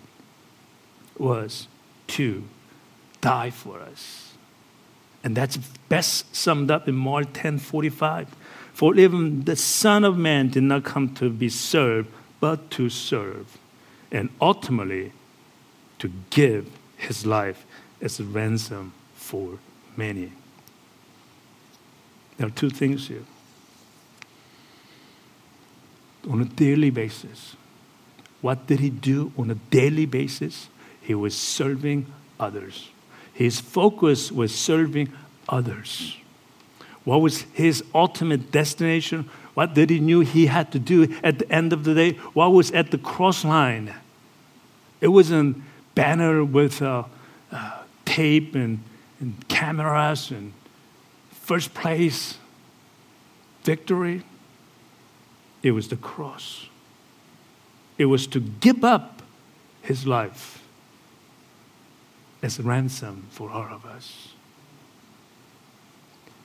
was 1.17 1.69
to 2.09 2.43
die 3.21 3.51
for 3.51 3.79
us. 3.79 4.33
And 5.23 5.37
that's 5.37 5.57
best 5.89 6.35
summed 6.35 6.71
up 6.73 6.89
in 6.89 6.97
Mark 6.97 7.29
10 7.33 7.59
45. 7.59 8.35
For 8.73 8.97
even 8.97 9.45
the 9.45 9.55
Son 9.55 10.03
of 10.03 10.19
Man 10.19 10.49
did 10.49 10.65
not 10.65 10.83
come 10.83 11.15
to 11.15 11.31
be 11.31 11.49
served, 11.49 12.11
but 12.41 12.71
to 12.73 12.91
serve, 12.91 13.57
and 14.11 14.29
ultimately 14.41 15.13
to 16.01 16.11
give 16.31 16.69
his 16.97 17.25
life 17.25 17.65
as 18.01 18.19
a 18.19 18.25
ransom 18.25 18.93
for 19.15 19.59
many. 19.97 20.33
There 22.37 22.49
are 22.49 22.51
two 22.51 22.71
things 22.71 23.07
here 23.07 23.23
on 26.29 26.41
a 26.41 26.45
daily 26.45 26.91
basis. 26.91 27.57
What 28.41 28.67
did 28.67 28.81
he 28.81 28.91
do 28.91 29.33
on 29.39 29.51
a 29.51 29.55
daily 29.55 30.07
basis? 30.07 30.69
He 31.01 31.15
was 31.15 31.37
serving 31.37 32.07
others. 32.39 32.91
His 33.33 33.61
focus 33.61 34.31
was 34.31 34.55
serving 34.55 35.13
others. 35.49 36.17
What 37.05 37.21
was 37.21 37.43
his 37.53 37.85
ultimate 37.95 38.51
destination? 38.51 39.29
What 39.55 39.75
did 39.75 39.91
he 39.91 40.01
knew 40.01 40.21
he 40.21 40.47
had 40.47 40.73
to 40.73 40.79
do 40.79 41.15
at 41.23 41.39
the 41.39 41.51
end 41.51 41.73
of 41.73 41.85
the 41.85 41.95
day? 41.95 42.13
What 42.33 42.53
was 42.53 42.71
at 42.73 42.91
the 42.91 42.99
cross 42.99 43.45
line? 43.45 43.95
It 45.01 45.09
wasn't 45.09 45.63
banner 45.95 46.45
with 46.45 46.81
uh, 46.81 47.05
uh, 47.53 47.83
tape 48.05 48.55
and, 48.55 48.81
and 49.21 49.49
cameras 49.49 50.31
and 50.31 50.53
first 51.31 51.75
place 51.75 52.39
victory. 53.63 54.23
It 55.65 55.71
was 55.71 55.89
the 55.89 55.97
cross. 55.97 56.69
It 57.97 58.05
was 58.05 58.27
to 58.29 58.41
give 58.41 58.85
up 58.85 59.23
his 59.81 60.07
life 60.07 60.63
as 62.43 62.59
a 62.59 62.63
ransom 62.63 63.27
for 63.31 63.51
all 63.51 63.73
of 63.73 63.87
us. 63.87 64.29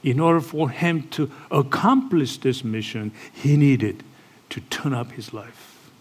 In 0.04 0.22
order 0.22 0.40
for 0.40 0.70
him 0.70 1.10
to 1.10 1.30
accomplish 1.52 2.38
this 2.38 2.64
mission, 2.64 3.12
he 3.34 3.58
needed 3.58 4.06
to 4.52 4.62
turn 4.62 4.94
up 4.94 5.12
his 5.12 5.34
life. 5.34 5.92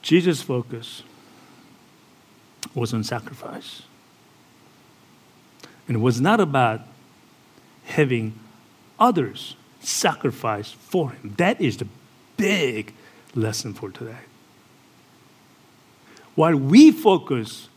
Jesus' 0.00 0.40
focus 0.40 1.02
was 2.74 2.94
on 2.94 3.04
sacrifice. 3.04 3.82
And 5.86 5.98
it 5.98 6.00
was 6.00 6.22
not 6.22 6.40
about 6.40 6.80
having 7.84 8.38
others 8.98 9.56
sacrifice 9.80 10.72
for 10.72 11.10
him. 11.10 11.34
That 11.36 11.60
is 11.60 11.76
the 11.76 11.86
big 12.36 12.92
lesson 13.34 13.74
for 13.74 13.90
today. 13.90 14.16
While 16.34 16.56
we 16.56 16.90
focus 16.90 17.68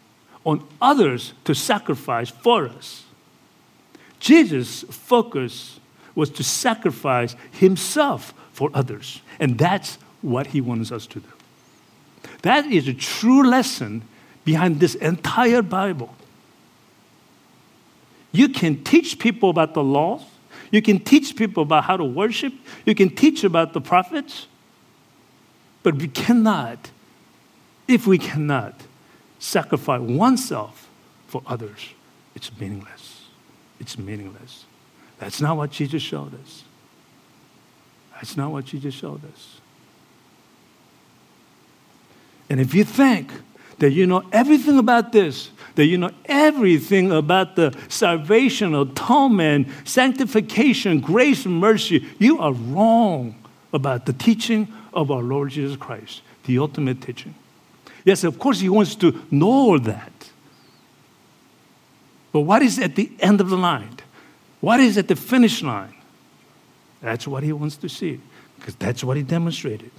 on 0.45 0.65
others 0.81 1.33
to 1.45 1.53
sacrifice 1.53 2.29
for 2.29 2.67
us, 2.67 3.03
Jesus' 4.19 4.83
focus 4.83 5.79
was 6.15 6.29
to 6.31 6.43
sacrifice 6.43 7.35
himself 7.51 8.33
for 8.51 8.71
others. 8.73 9.21
And 9.39 9.57
that's 9.57 9.99
what 10.21 10.47
he 10.47 10.61
wants 10.61 10.91
us 10.91 11.05
to 11.07 11.19
do. 11.19 11.27
That 12.41 12.65
is 12.65 12.87
a 12.87 12.93
true 12.93 13.47
lesson 13.47 14.01
behind 14.43 14.79
this 14.79 14.95
entire 14.95 15.61
Bible. 15.61 16.15
You 18.31 18.49
can 18.49 18.83
teach 18.83 19.19
people 19.19 19.49
about 19.49 19.73
the 19.73 19.83
laws. 19.83 20.23
You 20.71 20.81
can 20.81 20.99
teach 20.99 21.35
people 21.35 21.63
about 21.63 21.85
how 21.85 21.97
to 21.97 22.03
worship. 22.03 22.53
You 22.85 22.93
can 22.93 23.09
teach 23.09 23.43
about 23.43 23.73
the 23.73 23.81
prophets. 23.81 24.47
But 25.83 25.95
we 25.95 26.07
cannot, 26.07 26.91
if 27.87 28.05
we 28.05 28.17
cannot 28.17 28.75
sacrifice 29.39 30.01
oneself 30.01 30.89
for 31.27 31.41
others, 31.45 31.89
it's 32.35 32.51
meaningless. 32.59 33.25
It's 33.79 33.97
meaningless. 33.97 34.65
That's 35.19 35.39
not 35.41 35.57
what 35.57 35.71
Jesus 35.71 36.01
showed 36.01 36.33
us. 36.41 36.63
That's 38.13 38.35
not 38.35 38.51
what 38.51 38.65
Jesus 38.65 38.93
showed 38.93 39.21
us. 39.31 39.61
And 42.49 42.59
if 42.59 42.73
you 42.73 42.83
think 42.83 43.31
that 43.79 43.91
you 43.91 44.07
know 44.07 44.23
everything 44.31 44.79
about 44.79 45.11
this, 45.11 45.51
that 45.75 45.85
you 45.85 45.97
know 45.97 46.11
everything 46.25 47.11
about 47.11 47.55
the 47.55 47.77
salvation, 47.87 48.73
atonement, 48.73 49.67
sanctification, 49.85 50.99
grace, 50.99 51.45
mercy, 51.45 52.05
you 52.17 52.39
are 52.39 52.53
wrong 52.53 53.35
about 53.73 54.05
the 54.05 54.13
teaching 54.13 54.67
of 54.93 55.11
our 55.11 55.21
Lord 55.21 55.51
Jesus 55.51 55.77
Christ, 55.77 56.21
the 56.45 56.57
ultimate 56.57 57.01
teaching. 57.01 57.35
Yes, 58.03 58.23
of 58.23 58.39
course, 58.39 58.59
He 58.59 58.69
wants 58.69 58.95
to 58.95 59.21
know 59.29 59.47
all 59.47 59.79
that. 59.79 60.31
But 62.31 62.41
what 62.41 62.61
is 62.61 62.79
at 62.79 62.95
the 62.95 63.11
end 63.19 63.41
of 63.41 63.49
the 63.49 63.57
line? 63.57 63.97
What 64.59 64.79
is 64.79 64.97
at 64.97 65.07
the 65.07 65.15
finish 65.15 65.61
line? 65.61 65.93
That's 67.01 67.27
what 67.27 67.43
He 67.43 67.53
wants 67.53 67.77
to 67.77 67.89
see, 67.89 68.19
because 68.57 68.75
that's 68.75 69.03
what 69.03 69.17
He 69.17 69.23
demonstrated. 69.23 69.91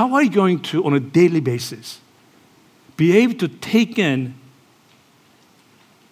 How 0.00 0.14
are 0.14 0.22
you 0.22 0.30
going 0.30 0.60
to, 0.60 0.82
on 0.86 0.94
a 0.94 0.98
daily 0.98 1.40
basis, 1.40 2.00
be 2.96 3.18
able 3.18 3.34
to 3.34 3.48
take 3.48 3.98
in 3.98 4.34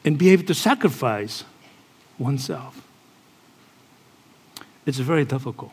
and 0.05 0.18
be 0.18 0.29
able 0.29 0.44
to 0.44 0.53
sacrifice 0.53 1.44
oneself? 2.18 2.83
It's 4.85 4.98
very 4.98 5.24
difficult. 5.24 5.72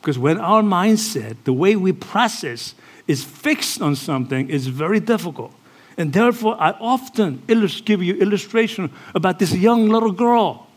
Because 0.00 0.20
when 0.20 0.38
our 0.38 0.62
mindset, 0.62 1.38
the 1.42 1.52
way 1.52 1.74
we 1.74 1.90
process, 1.90 2.76
is 3.08 3.24
fixed 3.24 3.82
on 3.82 3.96
something, 3.96 4.48
it's 4.48 4.66
very 4.66 5.00
difficult. 5.00 5.52
And 5.96 6.12
therefore, 6.12 6.56
I 6.60 6.70
often 6.78 7.42
give 7.48 8.04
you 8.04 8.14
illustration 8.18 8.92
about 9.16 9.40
this 9.40 9.52
young 9.52 9.88
little 9.88 10.12
girl, 10.12 10.68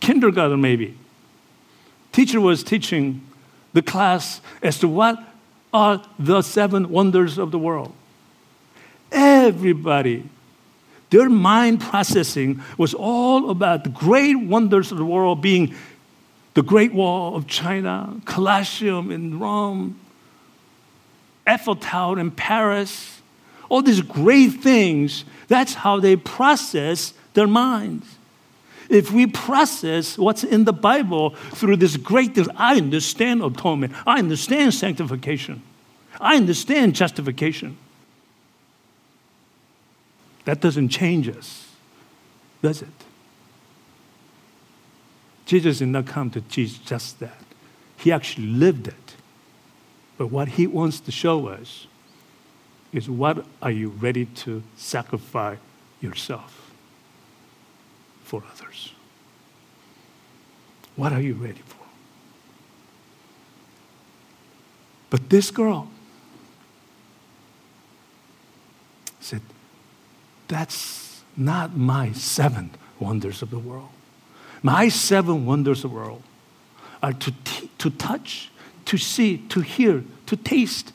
kindergarten 0.00 0.60
maybe. 0.60 0.98
Teacher 2.10 2.40
was 2.40 2.64
teaching 2.64 3.22
the 3.76 3.82
class 3.82 4.40
as 4.62 4.78
to 4.78 4.88
what 4.88 5.22
are 5.70 6.02
the 6.18 6.40
seven 6.40 6.88
wonders 6.88 7.36
of 7.36 7.50
the 7.50 7.58
world. 7.58 7.92
Everybody, 9.12 10.24
their 11.10 11.28
mind 11.28 11.82
processing 11.82 12.62
was 12.78 12.94
all 12.94 13.50
about 13.50 13.84
the 13.84 13.90
great 13.90 14.34
wonders 14.36 14.92
of 14.92 14.96
the 14.96 15.04
world 15.04 15.42
being 15.42 15.74
the 16.54 16.62
Great 16.62 16.94
Wall 16.94 17.36
of 17.36 17.46
China, 17.48 18.18
Colosseum 18.24 19.12
in 19.12 19.38
Rome, 19.38 20.00
Eiffel 21.46 21.76
Tower 21.76 22.18
in 22.18 22.30
Paris, 22.30 23.20
all 23.68 23.82
these 23.82 24.00
great 24.00 24.62
things. 24.62 25.26
That's 25.48 25.74
how 25.74 26.00
they 26.00 26.16
process 26.16 27.12
their 27.34 27.46
minds. 27.46 28.15
If 28.88 29.12
we 29.12 29.26
process 29.26 30.16
what's 30.16 30.44
in 30.44 30.64
the 30.64 30.72
Bible 30.72 31.30
through 31.30 31.76
this 31.76 31.96
great, 31.96 32.38
I 32.56 32.76
understand 32.76 33.42
atonement, 33.42 33.92
I 34.06 34.18
understand 34.18 34.74
sanctification, 34.74 35.62
I 36.20 36.36
understand 36.36 36.94
justification. 36.94 37.76
That 40.44 40.60
doesn't 40.60 40.90
change 40.90 41.28
us, 41.28 41.72
does 42.62 42.82
it? 42.82 42.88
Jesus 45.44 45.78
did 45.78 45.88
not 45.88 46.06
come 46.06 46.30
to 46.30 46.40
teach 46.40 46.84
just 46.84 47.18
that. 47.20 47.40
He 47.98 48.12
actually 48.12 48.48
lived 48.48 48.88
it. 48.88 49.16
But 50.18 50.28
what 50.28 50.48
he 50.48 50.66
wants 50.66 51.00
to 51.00 51.12
show 51.12 51.48
us 51.48 51.86
is 52.92 53.08
what 53.08 53.44
are 53.60 53.70
you 53.70 53.88
ready 53.88 54.26
to 54.26 54.62
sacrifice 54.76 55.58
yourself 56.00 56.65
for 58.26 58.42
others? 58.52 58.92
What 60.96 61.12
are 61.12 61.20
you 61.20 61.34
ready 61.34 61.60
for? 61.64 61.86
But 65.10 65.30
this 65.30 65.52
girl 65.52 65.88
said, 69.20 69.42
That's 70.48 71.22
not 71.36 71.76
my 71.76 72.10
seven 72.12 72.70
wonders 72.98 73.42
of 73.42 73.50
the 73.50 73.60
world. 73.60 73.90
My 74.60 74.88
seven 74.88 75.46
wonders 75.46 75.84
of 75.84 75.92
the 75.92 75.96
world 75.96 76.24
are 77.04 77.12
to, 77.12 77.30
t- 77.44 77.70
to 77.78 77.90
touch, 77.90 78.50
to 78.86 78.96
see, 78.96 79.38
to 79.50 79.60
hear, 79.60 80.02
to 80.26 80.36
taste, 80.36 80.92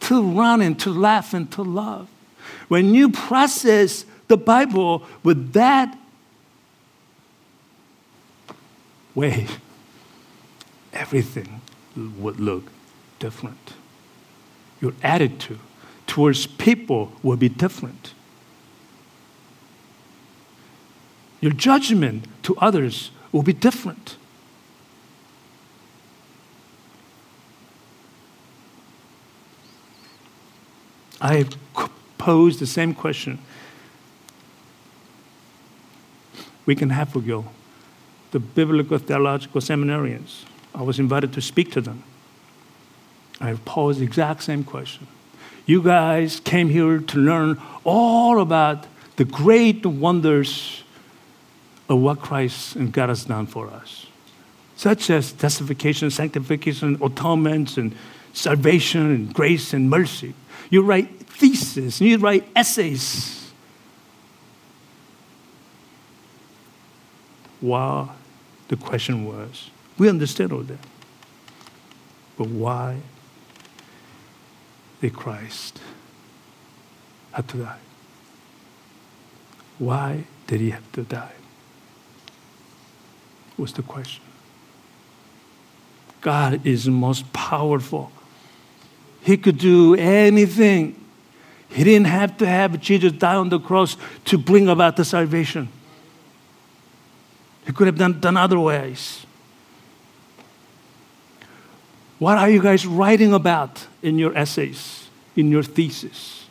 to 0.00 0.20
run 0.20 0.60
and 0.60 0.80
to 0.80 0.90
laugh 0.90 1.32
and 1.32 1.48
to 1.52 1.62
love. 1.62 2.08
When 2.66 2.92
you 2.92 3.10
process 3.10 4.04
the 4.32 4.38
Bible 4.38 5.02
with 5.22 5.52
that 5.52 5.98
way, 9.14 9.46
everything 10.94 11.60
would 11.94 12.40
look 12.40 12.64
different. 13.18 13.74
Your 14.80 14.94
attitude 15.02 15.58
towards 16.06 16.46
people 16.46 17.12
will 17.22 17.36
be 17.36 17.50
different. 17.50 18.14
Your 21.42 21.52
judgment 21.52 22.24
to 22.44 22.56
others 22.56 23.10
will 23.32 23.42
be 23.42 23.52
different. 23.52 24.16
I 31.20 31.44
posed 32.16 32.60
the 32.60 32.66
same 32.66 32.94
question 32.94 33.38
week 36.66 36.82
and 36.82 36.90
a 36.90 36.94
half 36.94 37.16
ago. 37.16 37.46
The 38.30 38.40
biblical 38.40 38.98
theological 38.98 39.60
seminarians, 39.60 40.44
I 40.74 40.82
was 40.82 40.98
invited 40.98 41.32
to 41.34 41.40
speak 41.40 41.70
to 41.72 41.80
them. 41.80 42.02
I 43.40 43.54
posed 43.64 44.00
the 44.00 44.04
exact 44.04 44.42
same 44.42 44.64
question. 44.64 45.06
You 45.66 45.82
guys 45.82 46.40
came 46.40 46.68
here 46.68 46.98
to 46.98 47.18
learn 47.18 47.60
all 47.84 48.40
about 48.40 48.86
the 49.16 49.24
great 49.24 49.84
wonders 49.84 50.82
of 51.88 51.98
what 51.98 52.20
Christ 52.20 52.76
and 52.76 52.92
God 52.92 53.10
has 53.10 53.24
done 53.24 53.46
for 53.46 53.68
us, 53.68 54.06
such 54.76 55.10
as 55.10 55.32
justification, 55.32 56.10
sanctification, 56.10 56.98
atonement, 57.02 57.76
and 57.76 57.94
salvation, 58.32 59.10
and 59.10 59.34
grace 59.34 59.74
and 59.74 59.90
mercy. 59.90 60.34
You 60.70 60.82
write 60.82 61.20
theses, 61.26 62.00
and 62.00 62.08
you 62.08 62.18
write 62.18 62.48
essays. 62.56 63.41
Why? 67.62 68.10
The 68.68 68.76
question 68.76 69.24
was, 69.24 69.70
we 69.96 70.10
understand 70.10 70.52
all 70.52 70.60
that. 70.60 70.78
But 72.36 72.48
why 72.48 72.98
did 75.00 75.14
Christ 75.14 75.80
have 77.32 77.46
to 77.46 77.56
die? 77.56 77.78
Why 79.78 80.24
did 80.46 80.60
he 80.60 80.70
have 80.70 80.92
to 80.92 81.02
die? 81.02 81.32
Was 83.56 83.72
the 83.72 83.82
question. 83.82 84.24
God 86.20 86.66
is 86.66 86.86
most 86.86 87.32
powerful 87.32 88.12
he 89.22 89.36
could 89.36 89.58
do 89.58 89.94
anything. 89.94 90.98
He 91.68 91.84
didn't 91.84 92.08
have 92.08 92.36
to 92.38 92.46
have 92.46 92.78
Jesus 92.80 93.12
die 93.12 93.36
on 93.36 93.48
the 93.48 93.60
cross 93.60 93.96
to 94.26 94.36
bring 94.36 94.68
about 94.68 94.96
the 94.96 95.04
salvation. 95.04 95.68
He 97.66 97.72
could 97.72 97.86
have 97.86 97.96
done, 97.96 98.20
done 98.20 98.36
other 98.36 98.58
ways. 98.58 99.24
What 102.18 102.38
are 102.38 102.48
you 102.48 102.62
guys 102.62 102.86
writing 102.86 103.32
about 103.32 103.86
in 104.02 104.18
your 104.18 104.36
essays, 104.36 105.08
in 105.34 105.50
your 105.50 105.62
thesis? 105.62 106.46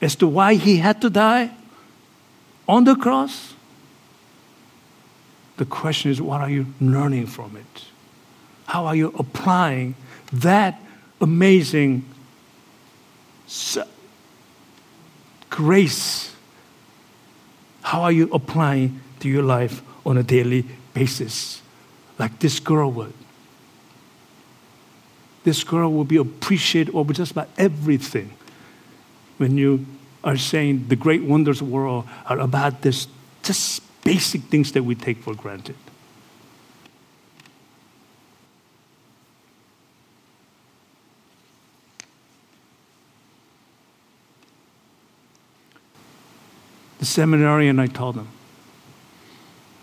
As 0.00 0.16
to 0.16 0.26
why 0.26 0.54
he 0.54 0.78
had 0.78 1.00
to 1.02 1.10
die 1.10 1.50
on 2.68 2.84
the 2.84 2.94
cross? 2.94 3.54
The 5.56 5.64
question 5.64 6.10
is, 6.10 6.20
what 6.20 6.40
are 6.40 6.50
you 6.50 6.66
learning 6.80 7.26
from 7.26 7.56
it? 7.56 7.84
How 8.66 8.86
are 8.86 8.96
you 8.96 9.14
applying 9.18 9.94
that 10.32 10.80
amazing 11.20 12.04
grace, 15.50 16.33
how 17.84 18.02
are 18.02 18.10
you 18.12 18.30
applying 18.32 19.00
to 19.20 19.28
your 19.28 19.42
life 19.42 19.82
on 20.06 20.16
a 20.16 20.22
daily 20.22 20.64
basis? 20.94 21.60
Like 22.18 22.38
this 22.38 22.58
girl 22.58 22.90
would. 22.92 23.12
This 25.44 25.62
girl 25.62 25.92
will 25.92 26.06
be 26.06 26.16
appreciated 26.16 26.94
over 26.94 27.12
just 27.12 27.32
about 27.32 27.50
everything 27.58 28.32
when 29.36 29.58
you 29.58 29.84
are 30.24 30.38
saying 30.38 30.86
the 30.88 30.96
great 30.96 31.22
wonders 31.24 31.60
of 31.60 31.68
the 31.68 31.74
world 31.74 32.08
are 32.24 32.38
about 32.38 32.80
this 32.80 33.06
just 33.42 33.82
basic 34.02 34.40
things 34.44 34.72
that 34.72 34.82
we 34.82 34.94
take 34.94 35.18
for 35.18 35.34
granted. 35.34 35.76
The 47.04 47.10
seminarian, 47.10 47.78
I 47.78 47.86
told 47.86 48.14
them, 48.14 48.28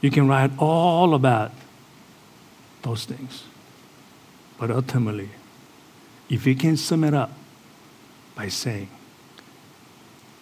you 0.01 0.10
can 0.10 0.27
write 0.27 0.49
all 0.57 1.13
about 1.13 1.51
those 2.81 3.05
things. 3.05 3.43
But 4.57 4.71
ultimately, 4.71 5.29
if 6.29 6.47
you 6.47 6.55
can 6.55 6.77
sum 6.77 7.03
it 7.03 7.13
up 7.13 7.31
by 8.34 8.47
saying, 8.47 8.89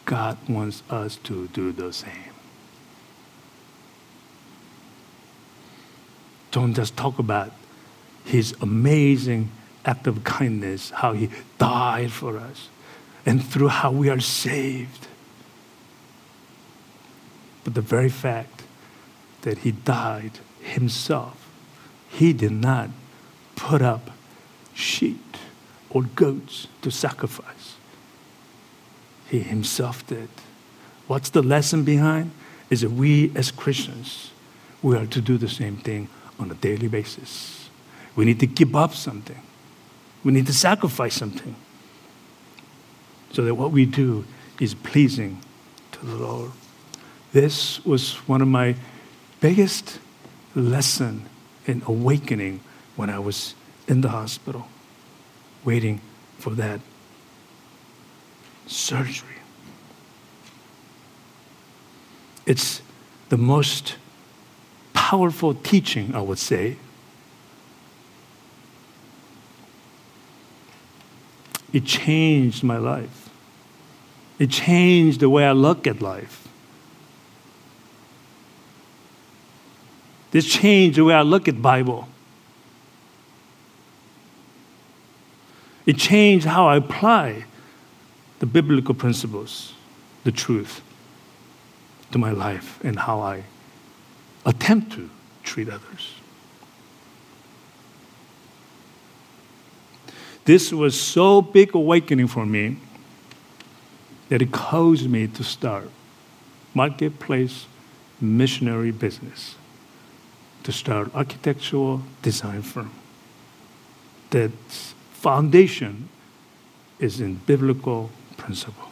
God 0.06 0.38
wants 0.48 0.82
us 0.90 1.18
to 1.24 1.50
do 1.50 1.74
the 1.74 1.92
same. 1.92 2.34
Don't 6.52 6.74
just 6.74 6.96
talk 6.96 7.20
about 7.20 7.52
his 8.24 8.56
amazing 8.62 9.52
act 9.84 10.08
of 10.08 10.24
kindness, 10.24 10.92
how 10.92 11.12
he 11.12 11.30
died 11.58 12.14
for 12.14 12.38
us, 12.38 12.70
and 13.26 13.44
through 13.44 13.68
how 13.68 13.92
we 13.92 14.08
are 14.08 14.22
saved. 14.22 15.10
But 17.70 17.76
the 17.76 17.82
very 17.82 18.10
fact 18.10 18.64
that 19.44 19.60
he 19.60 19.74
died 19.74 20.40
himself 20.60 21.48
he 22.10 22.34
did 22.34 22.52
not 22.52 22.90
put 23.56 23.84
up 23.84 24.10
sheep 24.74 25.38
or 25.92 26.02
goats 26.02 26.66
to 26.82 26.90
sacrifice. 26.90 27.76
He 29.28 29.42
himself 29.42 30.08
did. 30.08 30.30
What's 31.06 31.30
the 31.30 31.44
lesson 31.44 31.84
behind? 31.84 32.32
Is 32.72 32.82
that 32.82 32.90
we 32.90 33.32
as 33.36 33.52
Christians, 33.52 34.32
we 34.82 34.98
are 34.98 35.06
to 35.06 35.22
do 35.22 35.38
the 35.38 35.48
same 35.48 35.78
thing 35.78 36.10
on 36.40 36.50
a 36.50 36.56
daily 36.56 36.88
basis. 36.88 37.70
We 38.16 38.26
need 38.26 38.40
to 38.40 38.48
give 38.48 38.76
up 38.76 38.96
something. 38.96 39.44
We 40.24 40.32
need 40.32 40.48
to 40.48 40.54
sacrifice 40.54 41.14
something. 41.14 41.56
So 43.32 43.44
that 43.44 43.54
what 43.54 43.70
we 43.70 43.86
do 43.86 44.26
is 44.60 44.74
pleasing 44.74 45.44
to 45.92 46.04
the 46.08 46.16
Lord. 46.16 46.52
This 47.32 47.84
was 47.86 48.16
one 48.28 48.42
of 48.42 48.48
my 48.48 48.76
biggest 49.40 50.00
lesson 50.56 51.30
in 51.66 51.84
awakening 51.86 52.62
when 52.96 53.10
I 53.10 53.20
was 53.20 53.54
in 53.88 54.02
the 54.02 54.10
hospital, 54.10 54.68
waiting 55.64 56.02
for 56.40 56.52
that 56.52 56.80
surgery. 58.66 59.28
It's 62.46 62.82
the 63.30 63.38
most 63.38 63.96
powerful 64.94 65.54
teaching, 65.54 66.16
I 66.16 66.22
would 66.22 66.40
say. 66.40 66.78
It 71.72 71.86
changed 71.86 72.64
my 72.64 72.78
life. 72.78 73.30
It 74.40 74.50
changed 74.50 75.20
the 75.20 75.30
way 75.30 75.46
I 75.46 75.52
look 75.52 75.86
at 75.86 76.02
life. 76.02 76.49
This 80.32 80.46
changed 80.46 80.98
the 80.98 81.04
way 81.04 81.14
I 81.14 81.22
look 81.22 81.48
at 81.48 81.62
Bible. 81.62 82.08
It 85.86 85.98
changed 85.98 86.46
how 86.46 86.68
I 86.68 86.76
apply 86.76 87.46
the 88.40 88.46
biblical 88.46 88.94
principles, 88.94 89.74
the 90.24 90.32
truth, 90.32 90.82
to 92.12 92.18
my 92.18 92.32
life 92.32 92.80
and 92.84 93.00
how 93.00 93.20
I 93.20 93.44
attempt 94.46 94.94
to 94.94 95.10
treat 95.44 95.68
others. 95.68 96.14
This 100.46 100.72
was 100.72 101.00
so 101.00 101.42
big 101.42 101.76
awakening 101.76 102.28
for 102.28 102.46
me 102.46 102.78
that 104.30 104.42
it 104.42 104.52
caused 104.52 105.10
me 105.10 105.28
to 105.28 105.44
start 105.44 105.90
marketplace 106.74 107.66
missionary 108.22 108.92
business 108.92 109.56
to 110.64 110.72
start 110.72 111.14
architectural 111.16 112.02
design 112.22 112.62
firm. 112.62 112.92
That 114.32 114.52
foundation 115.12 116.10
is 117.00 117.22
in 117.22 117.36
biblical 117.46 118.10
principle. 118.38 118.90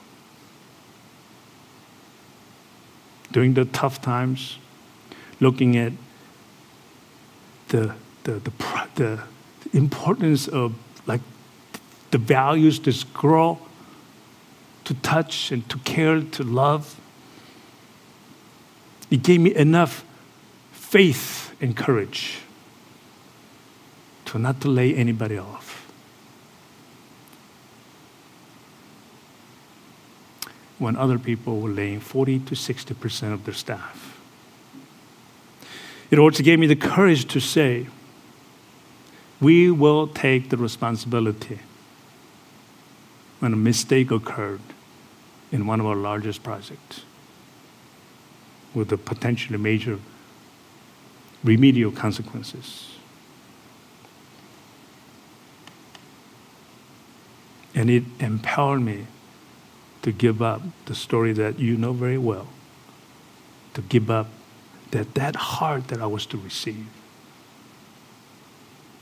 During 3.32 3.54
the 3.54 3.66
tough 3.66 4.02
times, 4.02 4.58
looking 5.40 5.78
at 5.78 5.94
the, 7.68 7.94
the, 8.24 8.40
the, 8.40 8.52
the 8.96 9.20
importance 9.74 10.48
of 10.48 10.74
like 11.06 11.22
the 12.12 12.18
values 12.18 12.80
this 12.80 13.04
girl 13.04 13.60
to 14.86 14.94
touch 14.96 15.52
and 15.52 15.68
to 15.70 15.78
care, 15.80 16.22
to 16.22 16.44
love. 16.44 17.00
It 19.12 19.22
gave 19.22 19.42
me 19.42 19.54
enough 19.54 20.06
faith 20.72 21.47
and 21.60 21.76
courage 21.76 22.40
to 24.26 24.38
not 24.38 24.62
to 24.62 24.68
lay 24.68 24.94
anybody 24.94 25.38
off. 25.38 25.92
When 30.78 30.96
other 30.96 31.18
people 31.18 31.60
were 31.60 31.70
laying 31.70 32.00
40 32.00 32.40
to 32.40 32.56
60% 32.56 33.34
of 33.34 33.46
their 33.46 33.54
staff. 33.54 34.20
It 36.12 36.20
also 36.20 36.44
gave 36.44 36.60
me 36.60 36.68
the 36.68 36.76
courage 36.76 37.28
to 37.30 37.40
say, 37.40 37.88
we 39.42 39.72
will 39.72 40.08
take 40.08 40.50
the 40.50 40.58
responsibility 40.58 41.60
when 43.40 43.54
a 43.54 43.58
mistake 43.58 44.12
occurred 44.12 44.62
in 45.52 45.68
one 45.68 45.80
of 45.80 45.86
our 45.86 45.96
largest 45.96 46.44
projects 46.44 47.02
with 48.74 48.92
a 48.92 48.98
potentially 48.98 49.58
major 49.58 50.00
remedial 51.48 51.92
consequences. 51.92 52.92
And 57.74 57.90
it 57.90 58.04
empowered 58.20 58.82
me 58.82 59.08
to 60.02 60.12
give 60.12 60.42
up 60.42 60.62
the 60.86 60.96
story 60.96 61.32
that 61.34 61.58
you 61.60 61.78
know 61.78 61.94
very 61.94 62.18
well, 62.18 62.48
to 63.76 63.82
give 63.82 64.12
up 64.12 64.28
that, 64.92 65.14
that 65.16 65.36
heart 65.36 65.88
that 65.88 66.02
I 66.02 66.06
was 66.06 66.26
to 66.28 66.38
receive, 66.38 66.88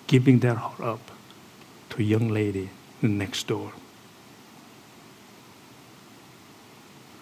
giving 0.08 0.40
that 0.40 0.58
heart 0.58 0.82
up 0.82 1.12
to 1.92 2.02
a 2.02 2.04
young 2.04 2.30
lady 2.30 2.70
next 3.02 3.48
door. 3.48 3.74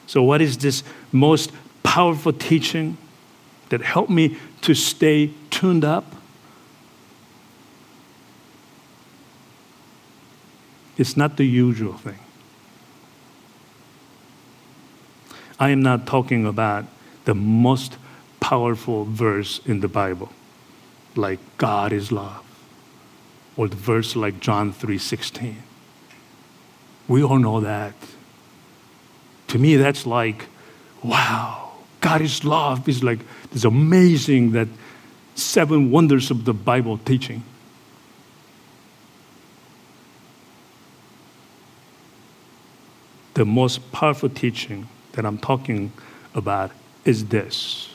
So, 0.07 0.21
what 0.21 0.41
is 0.41 0.57
this 0.57 0.83
most 1.11 1.51
powerful 1.81 2.33
teaching 2.33 2.97
that 3.73 3.81
helped 3.81 4.11
me 4.11 4.37
to 4.61 4.75
stay 4.75 5.31
tuned 5.49 5.83
up? 5.83 6.05
It's 10.95 11.17
not 11.17 11.37
the 11.37 11.43
usual 11.43 11.93
thing. 11.93 12.19
I 15.59 15.71
am 15.71 15.81
not 15.81 16.05
talking 16.05 16.45
about 16.45 16.85
the 17.25 17.33
most 17.33 17.97
powerful 18.39 19.05
verse 19.05 19.59
in 19.65 19.79
the 19.79 19.87
Bible, 19.87 20.29
like 21.15 21.39
God 21.57 21.91
is 21.91 22.11
love, 22.11 22.45
or 23.57 23.67
the 23.67 23.75
verse 23.75 24.15
like 24.15 24.39
John 24.39 24.71
3:16. 24.71 25.63
We 27.07 27.23
all 27.23 27.39
know 27.39 27.59
that. 27.59 27.95
To 29.47 29.57
me, 29.57 29.77
that's 29.77 30.05
like, 30.05 30.45
wow, 31.01 31.62
God 32.03 32.21
is 32.21 32.43
love 32.43 32.89
is 32.89 33.01
like, 33.01 33.19
it's 33.53 33.63
amazing 33.63 34.51
that 34.51 34.67
seven 35.35 35.89
wonders 35.89 36.29
of 36.31 36.43
the 36.43 36.53
Bible 36.53 36.97
teaching. 36.97 37.45
The 43.35 43.45
most 43.45 43.89
powerful 43.93 44.27
teaching 44.27 44.89
that 45.13 45.25
I'm 45.25 45.37
talking 45.37 45.93
about 46.35 46.71
is 47.05 47.27
this 47.27 47.89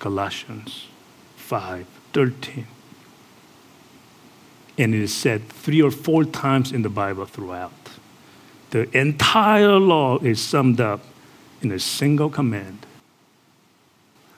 Galatians 0.00 0.86
5 1.36 1.86
13. 2.12 2.66
And 4.76 4.94
it 4.94 5.00
is 5.00 5.14
said 5.14 5.48
three 5.48 5.80
or 5.80 5.90
four 5.90 6.24
times 6.24 6.72
in 6.72 6.82
the 6.82 6.90
Bible 6.90 7.24
throughout. 7.24 7.72
The 8.68 8.94
entire 8.96 9.78
law 9.78 10.18
is 10.18 10.42
summed 10.42 10.78
up 10.78 11.00
in 11.62 11.72
a 11.72 11.78
single 11.78 12.28
command. 12.28 12.84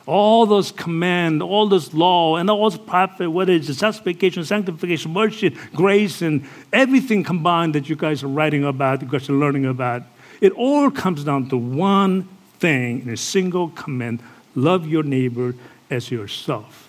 All 0.07 0.47
those 0.47 0.73
command, 0.73 1.43
all 1.43 1.69
this 1.69 1.93
law, 1.95 2.37
and 2.37 2.51
all 2.51 2.69
those 2.69 2.79
prophet, 2.79 3.31
whether 3.31 3.53
it's 3.53 3.67
justification, 3.77 4.45
sanctification, 4.45 5.13
mercy, 5.13 5.57
grace, 5.75 6.23
and 6.23 6.47
everything 6.73 7.23
combined 7.23 7.75
that 7.75 7.89
you 7.89 7.97
guys 7.97 8.23
are 8.23 8.29
writing 8.29 8.65
about, 8.65 9.03
you 9.03 9.09
guys 9.09 9.29
are 9.29 9.35
learning 9.35 9.67
about, 9.67 10.03
it 10.41 10.53
all 10.53 10.91
comes 10.91 11.23
down 11.25 11.49
to 11.51 11.57
one 11.57 12.29
thing 12.59 13.03
in 13.03 13.11
a 13.11 13.17
single 13.17 13.69
command 13.71 14.23
love 14.55 14.87
your 14.87 15.03
neighbor 15.03 15.55
as 15.91 16.11
yourself. 16.11 16.89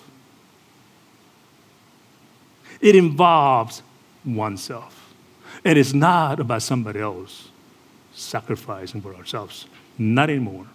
It 2.79 2.95
involves 2.95 3.83
oneself. 4.25 5.13
And 5.63 5.77
It 5.77 5.79
is 5.79 5.93
not 5.93 6.39
about 6.39 6.63
somebody 6.63 6.99
else 6.99 7.49
sacrificing 8.13 9.01
for 9.01 9.15
ourselves. 9.15 9.65
Not 9.97 10.29
anymore. 10.29 10.65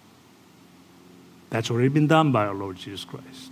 That's 1.49 1.71
already 1.71 1.89
been 1.89 2.07
done 2.07 2.31
by 2.31 2.45
our 2.45 2.53
Lord 2.53 2.75
Jesus 2.77 3.03
Christ. 3.05 3.51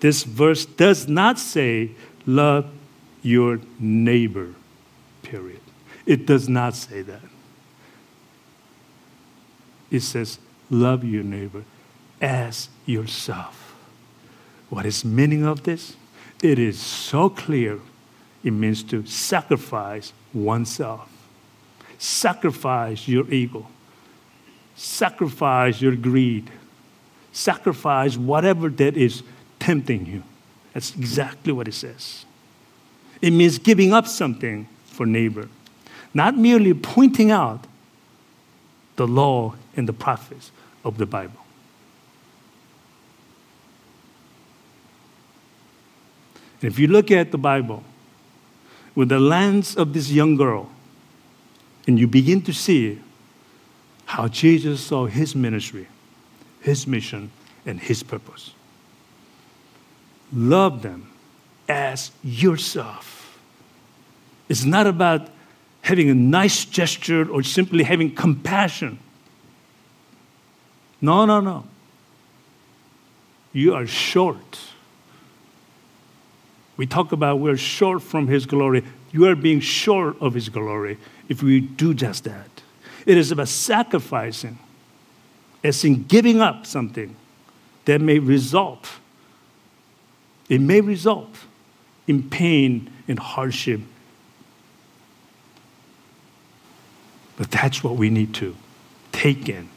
This 0.00 0.22
verse 0.24 0.64
does 0.64 1.08
not 1.08 1.38
say, 1.38 1.90
love 2.26 2.70
your 3.22 3.60
neighbor, 3.78 4.54
period. 5.22 5.60
It 6.06 6.26
does 6.26 6.48
not 6.48 6.74
say 6.74 7.02
that. 7.02 7.20
It 9.90 10.00
says, 10.00 10.38
love 10.70 11.04
your 11.04 11.22
neighbor 11.22 11.64
as 12.20 12.68
yourself. 12.86 13.74
What 14.68 14.86
is 14.86 15.04
meaning 15.04 15.44
of 15.44 15.64
this? 15.64 15.96
It 16.42 16.58
is 16.58 16.78
so 16.80 17.28
clear 17.28 17.80
it 18.42 18.52
means 18.52 18.82
to 18.84 19.04
sacrifice 19.04 20.12
oneself, 20.32 21.10
sacrifice 21.98 23.06
your 23.06 23.30
ego, 23.30 23.66
sacrifice 24.76 25.80
your 25.80 25.96
greed, 25.96 26.50
sacrifice 27.32 28.16
whatever 28.16 28.68
that 28.68 28.96
is 28.96 29.22
tempting 29.58 30.06
you. 30.06 30.22
That's 30.72 30.94
exactly 30.96 31.52
what 31.52 31.68
it 31.68 31.74
says. 31.74 32.24
It 33.20 33.32
means 33.32 33.58
giving 33.58 33.92
up 33.92 34.06
something 34.06 34.68
for 34.86 35.04
neighbor, 35.06 35.48
not 36.14 36.36
merely 36.36 36.74
pointing 36.74 37.30
out 37.30 37.66
the 38.96 39.06
law 39.06 39.54
and 39.76 39.88
the 39.88 39.92
prophets 39.92 40.52
of 40.84 40.98
the 40.98 41.06
Bible. 41.06 41.40
if 46.62 46.78
you 46.78 46.86
look 46.86 47.10
at 47.10 47.30
the 47.30 47.38
Bible 47.38 47.82
with 48.94 49.08
the 49.08 49.18
lens 49.18 49.76
of 49.76 49.92
this 49.92 50.10
young 50.10 50.36
girl, 50.36 50.68
and 51.86 51.98
you 51.98 52.06
begin 52.06 52.42
to 52.42 52.52
see 52.52 53.00
how 54.10 54.26
Jesus 54.26 54.80
saw 54.80 55.06
his 55.06 55.36
ministry, 55.36 55.86
his 56.62 56.84
mission, 56.84 57.30
and 57.64 57.78
his 57.78 58.02
purpose. 58.02 58.54
Love 60.32 60.82
them 60.82 61.12
as 61.68 62.10
yourself. 62.24 63.38
It's 64.48 64.64
not 64.64 64.88
about 64.88 65.28
having 65.82 66.10
a 66.10 66.14
nice 66.14 66.64
gesture 66.64 67.30
or 67.30 67.44
simply 67.44 67.84
having 67.84 68.12
compassion. 68.12 68.98
No, 71.00 71.24
no, 71.24 71.38
no. 71.38 71.62
You 73.52 73.74
are 73.74 73.86
short. 73.86 74.58
We 76.76 76.84
talk 76.84 77.12
about 77.12 77.38
we're 77.38 77.56
short 77.56 78.02
from 78.02 78.26
His 78.26 78.44
glory. 78.44 78.82
You 79.12 79.26
are 79.28 79.36
being 79.36 79.60
short 79.60 80.20
of 80.20 80.34
His 80.34 80.48
glory 80.48 80.98
if 81.28 81.44
we 81.44 81.60
do 81.60 81.94
just 81.94 82.24
that. 82.24 82.59
It 83.06 83.16
is 83.16 83.30
about 83.30 83.48
sacrificing, 83.48 84.58
as 85.64 85.84
in 85.84 86.04
giving 86.04 86.40
up 86.40 86.66
something 86.66 87.16
that 87.84 88.00
may 88.00 88.18
result. 88.18 88.88
It 90.48 90.60
may 90.60 90.80
result 90.80 91.34
in 92.06 92.28
pain 92.28 92.90
and 93.08 93.18
hardship. 93.18 93.80
But 97.36 97.50
that's 97.50 97.82
what 97.82 97.96
we 97.96 98.10
need 98.10 98.34
to 98.34 98.56
take 99.12 99.48
in. 99.48 99.68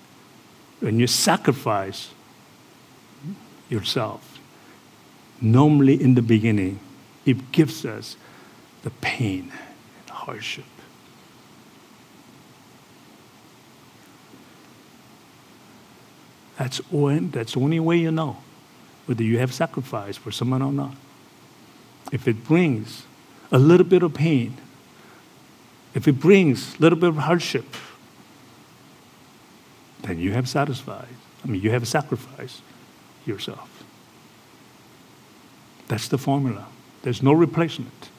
When 0.79 0.99
you 0.99 1.07
sacrifice 1.07 2.09
yourself, 3.69 4.39
normally 5.39 6.01
in 6.01 6.15
the 6.15 6.21
beginning, 6.21 6.79
it 7.25 7.51
gives 7.51 7.85
us 7.85 8.17
the 8.81 8.89
pain 8.89 9.51
and 10.01 10.09
hardship. 10.09 10.65
That's, 16.63 16.79
that's 16.89 17.53
the 17.55 17.59
only 17.59 17.81
way 17.81 17.97
you 17.97 18.09
know 18.09 18.37
whether 19.05 19.21
you 19.21 19.37
have 19.39 19.53
sacrificed 19.53 20.19
for 20.19 20.31
someone 20.31 20.61
or 20.61 20.71
not. 20.71 20.95
If 22.13 22.25
it 22.25 22.45
brings 22.45 23.03
a 23.51 23.59
little 23.59 23.85
bit 23.85 24.01
of 24.01 24.13
pain, 24.13 24.55
if 25.93 26.07
it 26.07 26.21
brings 26.21 26.77
a 26.77 26.81
little 26.81 26.97
bit 26.97 27.09
of 27.09 27.17
hardship, 27.17 27.65
then 30.03 30.19
you 30.19 30.31
have 30.31 30.47
satisfied. 30.47 31.09
I 31.43 31.47
mean, 31.49 31.61
you 31.61 31.71
have 31.71 31.85
sacrificed 31.85 32.61
yourself. 33.25 33.83
That's 35.89 36.07
the 36.07 36.17
formula. 36.17 36.67
There's 37.01 37.21
no 37.21 37.33
replacement. 37.33 38.09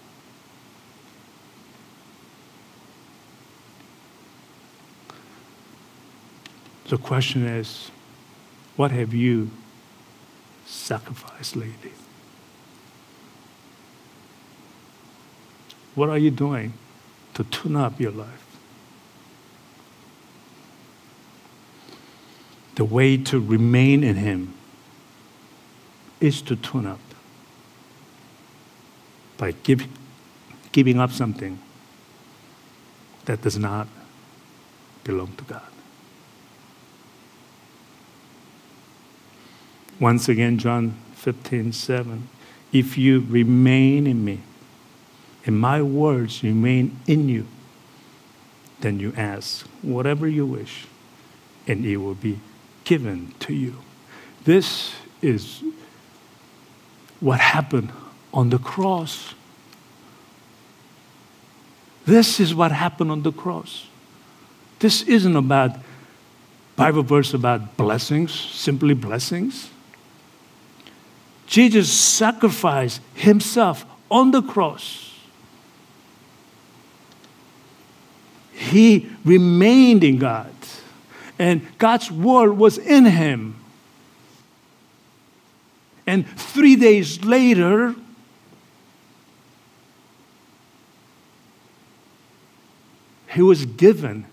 The 6.91 6.99
question 6.99 7.47
is 7.47 7.91
what 8.77 8.91
have 8.91 9.15
you 9.15 9.51
sacrificed 10.67 11.57
lately? 11.57 11.93
What 15.95 16.09
are 16.09 16.19
you 16.19 16.31
doing 16.31 16.73
to 17.35 17.45
tune 17.45 17.77
up 17.77 18.01
your 18.01 18.11
life? 18.11 18.45
The 22.75 22.85
way 22.85 23.17
to 23.17 23.39
remain 23.39 24.03
in 24.03 24.17
Him 24.17 24.55
is 26.21 26.43
to 26.43 26.57
tune 26.57 26.87
up 26.87 26.99
by 29.37 29.53
give, 29.53 29.87
giving 30.73 30.99
up 30.99 31.13
something 31.13 31.61
that 33.27 33.43
does 33.43 33.59
not 33.59 33.87
belong 35.05 35.33
to 35.37 35.45
God. 35.45 35.74
Once 40.05 40.29
again, 40.29 40.59
John 40.59 40.95
15, 41.15 41.73
7. 41.73 42.29
If 42.75 42.99
you 42.99 43.25
remain 43.27 44.07
in 44.07 44.23
me, 44.23 44.41
and 45.47 45.59
my 45.59 45.81
words 45.81 46.43
remain 46.43 47.01
in 47.07 47.31
you, 47.31 47.47
then 48.81 49.01
you 49.01 49.15
ask 49.17 49.67
whatever 49.81 50.29
you 50.29 50.45
wish, 50.45 50.85
and 51.67 51.87
it 51.87 51.97
will 51.97 52.17
be 52.17 52.39
given 52.85 53.33
to 53.41 53.55
you. 53.55 53.77
This 54.45 54.93
is 55.23 55.63
what 57.19 57.41
happened 57.41 57.91
on 58.35 58.51
the 58.51 58.59
cross. 58.59 59.33
This 62.05 62.41
is 62.41 62.55
what 62.55 62.73
happened 62.73 63.11
on 63.11 63.23
the 63.23 63.33
cross. 63.33 63.87
This 64.81 65.01
isn't 65.01 65.35
about 65.35 65.79
Bible 66.77 67.05
verse 67.05 67.33
about 67.33 67.79
blessings, 67.79 68.35
simply 68.35 68.93
blessings. 68.93 69.71
Jesus 71.47 71.93
sacrificed 71.93 73.01
himself 73.15 73.85
on 74.11 74.31
the 74.31 74.43
cross. 74.43 75.15
He 78.53 79.11
remained 79.25 80.05
in 80.05 80.19
God, 80.19 80.55
and 81.39 81.67
God's 81.79 82.11
word 82.11 82.57
was 82.57 82.79
in 82.79 83.05
him. 83.05 83.57
And 86.07 86.29
three 86.39 86.77
days 86.77 87.25
later, 87.25 87.95
he 93.29 93.43
was 93.43 93.65
given 93.67 94.27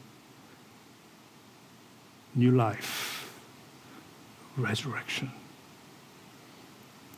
new 2.35 2.51
life, 2.51 3.33
resurrection. 4.55 5.31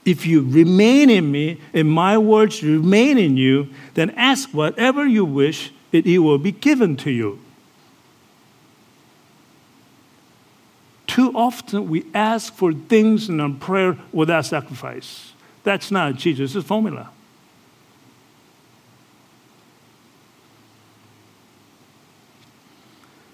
If 0.05 0.25
you 0.25 0.41
remain 0.41 1.09
in 1.09 1.31
me 1.31 1.61
and 1.73 1.89
my 1.89 2.17
words 2.17 2.61
remain 2.61 3.17
in 3.17 3.37
you, 3.37 3.69
then 3.93 4.09
ask 4.11 4.49
whatever 4.49 5.05
you 5.05 5.23
wish, 5.23 5.71
and 5.93 6.05
it 6.05 6.19
will 6.19 6.37
be 6.37 6.51
given 6.51 6.97
to 6.97 7.11
you. 7.11 7.39
Too 11.07 11.31
often 11.35 11.89
we 11.89 12.05
ask 12.13 12.53
for 12.53 12.73
things 12.73 13.29
in 13.29 13.39
our 13.39 13.51
prayer 13.51 13.97
without 14.11 14.45
sacrifice. 14.45 15.33
That's 15.63 15.91
not 15.91 16.15
Jesus' 16.15 16.61
formula. 16.63 17.11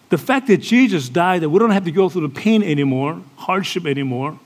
The 0.10 0.17
fact 0.17 0.47
that 0.47 0.58
Jesus 0.58 1.08
died, 1.08 1.41
that 1.41 1.49
we 1.49 1.60
don't 1.60 1.71
have 1.71 1.86
to 1.86 1.91
go 1.91 2.10
through 2.10 2.27
the 2.27 2.34
pain 2.34 2.63
anymore, 2.63 3.21
hardship 3.38 3.86
anymore, 3.86 4.39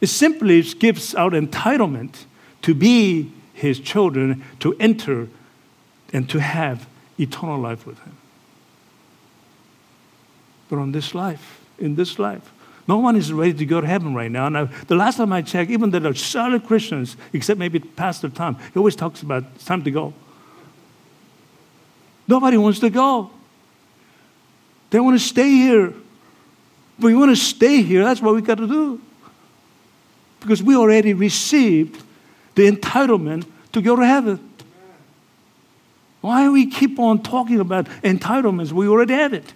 it 0.00 0.06
simply 0.06 0.62
gives 0.62 1.14
out 1.14 1.32
entitlement 1.32 2.24
to 2.62 2.74
be 2.74 3.32
his 3.52 3.80
children, 3.80 4.44
to 4.60 4.76
enter 4.78 5.28
and 6.12 6.28
to 6.30 6.38
have 6.38 6.86
eternal 7.18 7.58
life 7.58 7.86
with 7.86 7.98
him. 8.00 8.16
But 10.68 10.78
on 10.78 10.92
this 10.92 11.14
life, 11.14 11.60
in 11.78 11.96
this 11.96 12.18
life, 12.18 12.52
no 12.86 12.98
one 12.98 13.16
is 13.16 13.32
ready 13.32 13.52
to 13.54 13.66
go 13.66 13.80
to 13.80 13.86
heaven 13.86 14.14
right 14.14 14.30
now. 14.30 14.48
Now, 14.48 14.70
the 14.86 14.94
last 14.94 15.16
time 15.16 15.32
I 15.32 15.42
checked, 15.42 15.70
even 15.70 15.90
the 15.90 16.14
solid 16.14 16.64
Christians, 16.66 17.16
except 17.32 17.58
maybe 17.58 17.80
Pastor 17.80 18.28
Tom, 18.28 18.56
he 18.72 18.78
always 18.78 18.96
talks 18.96 19.22
about 19.22 19.44
it's 19.54 19.64
time 19.64 19.82
to 19.82 19.90
go. 19.90 20.14
Nobody 22.26 22.56
wants 22.56 22.78
to 22.80 22.90
go. 22.90 23.30
They 24.90 25.00
want 25.00 25.18
to 25.18 25.24
stay 25.24 25.50
here. 25.50 25.92
But 26.98 27.06
we 27.06 27.14
want 27.14 27.30
to 27.30 27.36
stay 27.36 27.82
here. 27.82 28.04
That's 28.04 28.22
what 28.22 28.34
we 28.34 28.42
got 28.42 28.58
to 28.58 28.66
do 28.66 29.00
because 30.40 30.62
we 30.62 30.76
already 30.76 31.14
received 31.14 32.02
the 32.54 32.70
entitlement 32.70 33.46
to 33.72 33.82
go 33.82 33.96
to 33.96 34.06
heaven. 34.06 34.44
Why 36.20 36.44
do 36.44 36.52
we 36.52 36.66
keep 36.66 36.98
on 36.98 37.22
talking 37.22 37.60
about 37.60 37.86
entitlements? 38.02 38.72
We 38.72 38.88
already 38.88 39.14
have 39.14 39.32
it. 39.32 39.52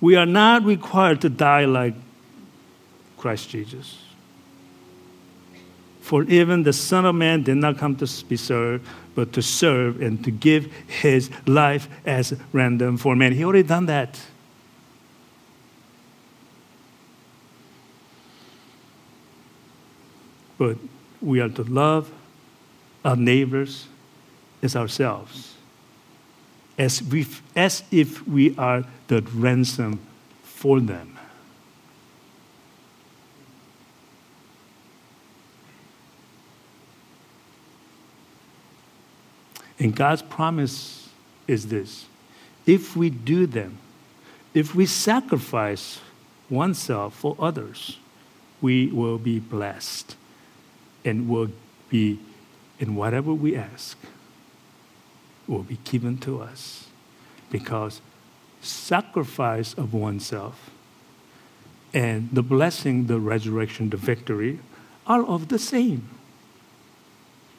We 0.00 0.16
are 0.16 0.26
not 0.26 0.64
required 0.64 1.22
to 1.22 1.30
die 1.30 1.64
like 1.64 1.94
Christ 3.16 3.48
Jesus. 3.48 4.03
For 6.04 6.24
even 6.24 6.64
the 6.64 6.74
Son 6.74 7.06
of 7.06 7.14
Man 7.14 7.44
did 7.44 7.56
not 7.56 7.78
come 7.78 7.96
to 7.96 8.24
be 8.26 8.36
served, 8.36 8.86
but 9.14 9.32
to 9.32 9.40
serve 9.40 10.02
and 10.02 10.22
to 10.22 10.30
give 10.30 10.70
his 10.86 11.30
life 11.46 11.88
as 12.04 12.38
ransom 12.52 12.98
for 12.98 13.16
many. 13.16 13.36
He 13.36 13.42
already 13.42 13.66
done 13.66 13.86
that. 13.86 14.20
But 20.58 20.76
we 21.22 21.40
are 21.40 21.48
to 21.48 21.62
love 21.62 22.12
our 23.02 23.16
neighbors 23.16 23.88
as 24.62 24.76
ourselves, 24.76 25.54
as, 26.76 27.02
we, 27.02 27.26
as 27.56 27.82
if 27.90 28.28
we 28.28 28.54
are 28.58 28.84
the 29.06 29.22
ransom 29.32 30.00
for 30.42 30.80
them. 30.80 31.13
And 39.78 39.94
God's 39.94 40.22
promise 40.22 41.08
is 41.46 41.68
this. 41.68 42.06
If 42.66 42.96
we 42.96 43.10
do 43.10 43.46
them, 43.46 43.78
if 44.54 44.74
we 44.74 44.86
sacrifice 44.86 46.00
oneself 46.48 47.14
for 47.14 47.36
others, 47.38 47.98
we 48.60 48.86
will 48.86 49.18
be 49.18 49.40
blessed 49.40 50.16
and 51.04 51.28
will 51.28 51.50
be 51.90 52.20
in 52.78 52.94
whatever 52.94 53.32
we 53.32 53.56
ask 53.56 53.98
will 55.46 55.62
be 55.62 55.78
given 55.84 56.18
to 56.18 56.40
us. 56.40 56.86
Because 57.50 58.00
sacrifice 58.60 59.74
of 59.74 59.92
oneself 59.92 60.70
and 61.92 62.28
the 62.32 62.42
blessing 62.42 63.06
the 63.06 63.20
resurrection 63.20 63.90
the 63.90 63.96
victory 63.96 64.58
are 65.06 65.24
of 65.24 65.48
the 65.48 65.58
same. 65.58 66.08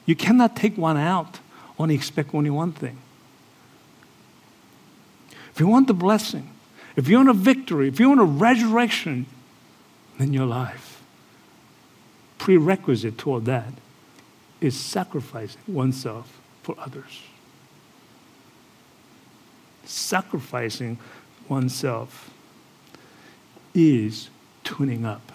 You 0.05 0.15
cannot 0.15 0.55
take 0.55 0.77
one 0.77 0.97
out 0.97 1.39
only 1.77 1.95
expect 1.95 2.33
only 2.33 2.49
one 2.49 2.71
thing. 2.71 2.97
If 5.51 5.59
you 5.59 5.67
want 5.67 5.87
the 5.87 5.93
blessing 5.93 6.51
if 6.95 7.09
you 7.09 7.17
want 7.17 7.29
a 7.29 7.33
victory 7.33 7.87
if 7.87 7.99
you 7.99 8.09
want 8.09 8.21
a 8.21 8.23
resurrection 8.23 9.25
in 10.19 10.33
your 10.33 10.45
life. 10.45 11.01
Prerequisite 12.37 13.17
toward 13.17 13.45
that 13.45 13.73
is 14.61 14.79
sacrificing 14.79 15.61
oneself 15.67 16.39
for 16.63 16.75
others. 16.79 17.21
Sacrificing 19.83 20.97
oneself 21.47 22.31
is 23.73 24.29
tuning 24.63 25.05
up 25.05 25.31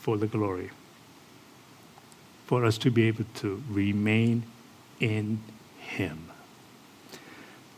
for 0.00 0.16
the 0.16 0.26
glory, 0.26 0.70
for 2.46 2.64
us 2.64 2.78
to 2.78 2.90
be 2.90 3.08
able 3.08 3.24
to 3.36 3.62
remain 3.68 4.44
in 5.00 5.40
Him. 5.78 6.30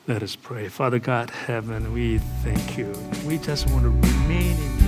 Let 0.07 0.23
us 0.23 0.37
pray. 0.37 0.69
Father 0.69 0.99
God, 0.99 1.31
heaven, 1.31 1.93
we 1.93 2.19
thank 2.43 2.77
you. 2.77 2.93
We 3.27 3.39
just 3.39 3.69
want 3.71 3.85
to 3.85 3.91
remain 3.91 4.57
in 4.57 4.84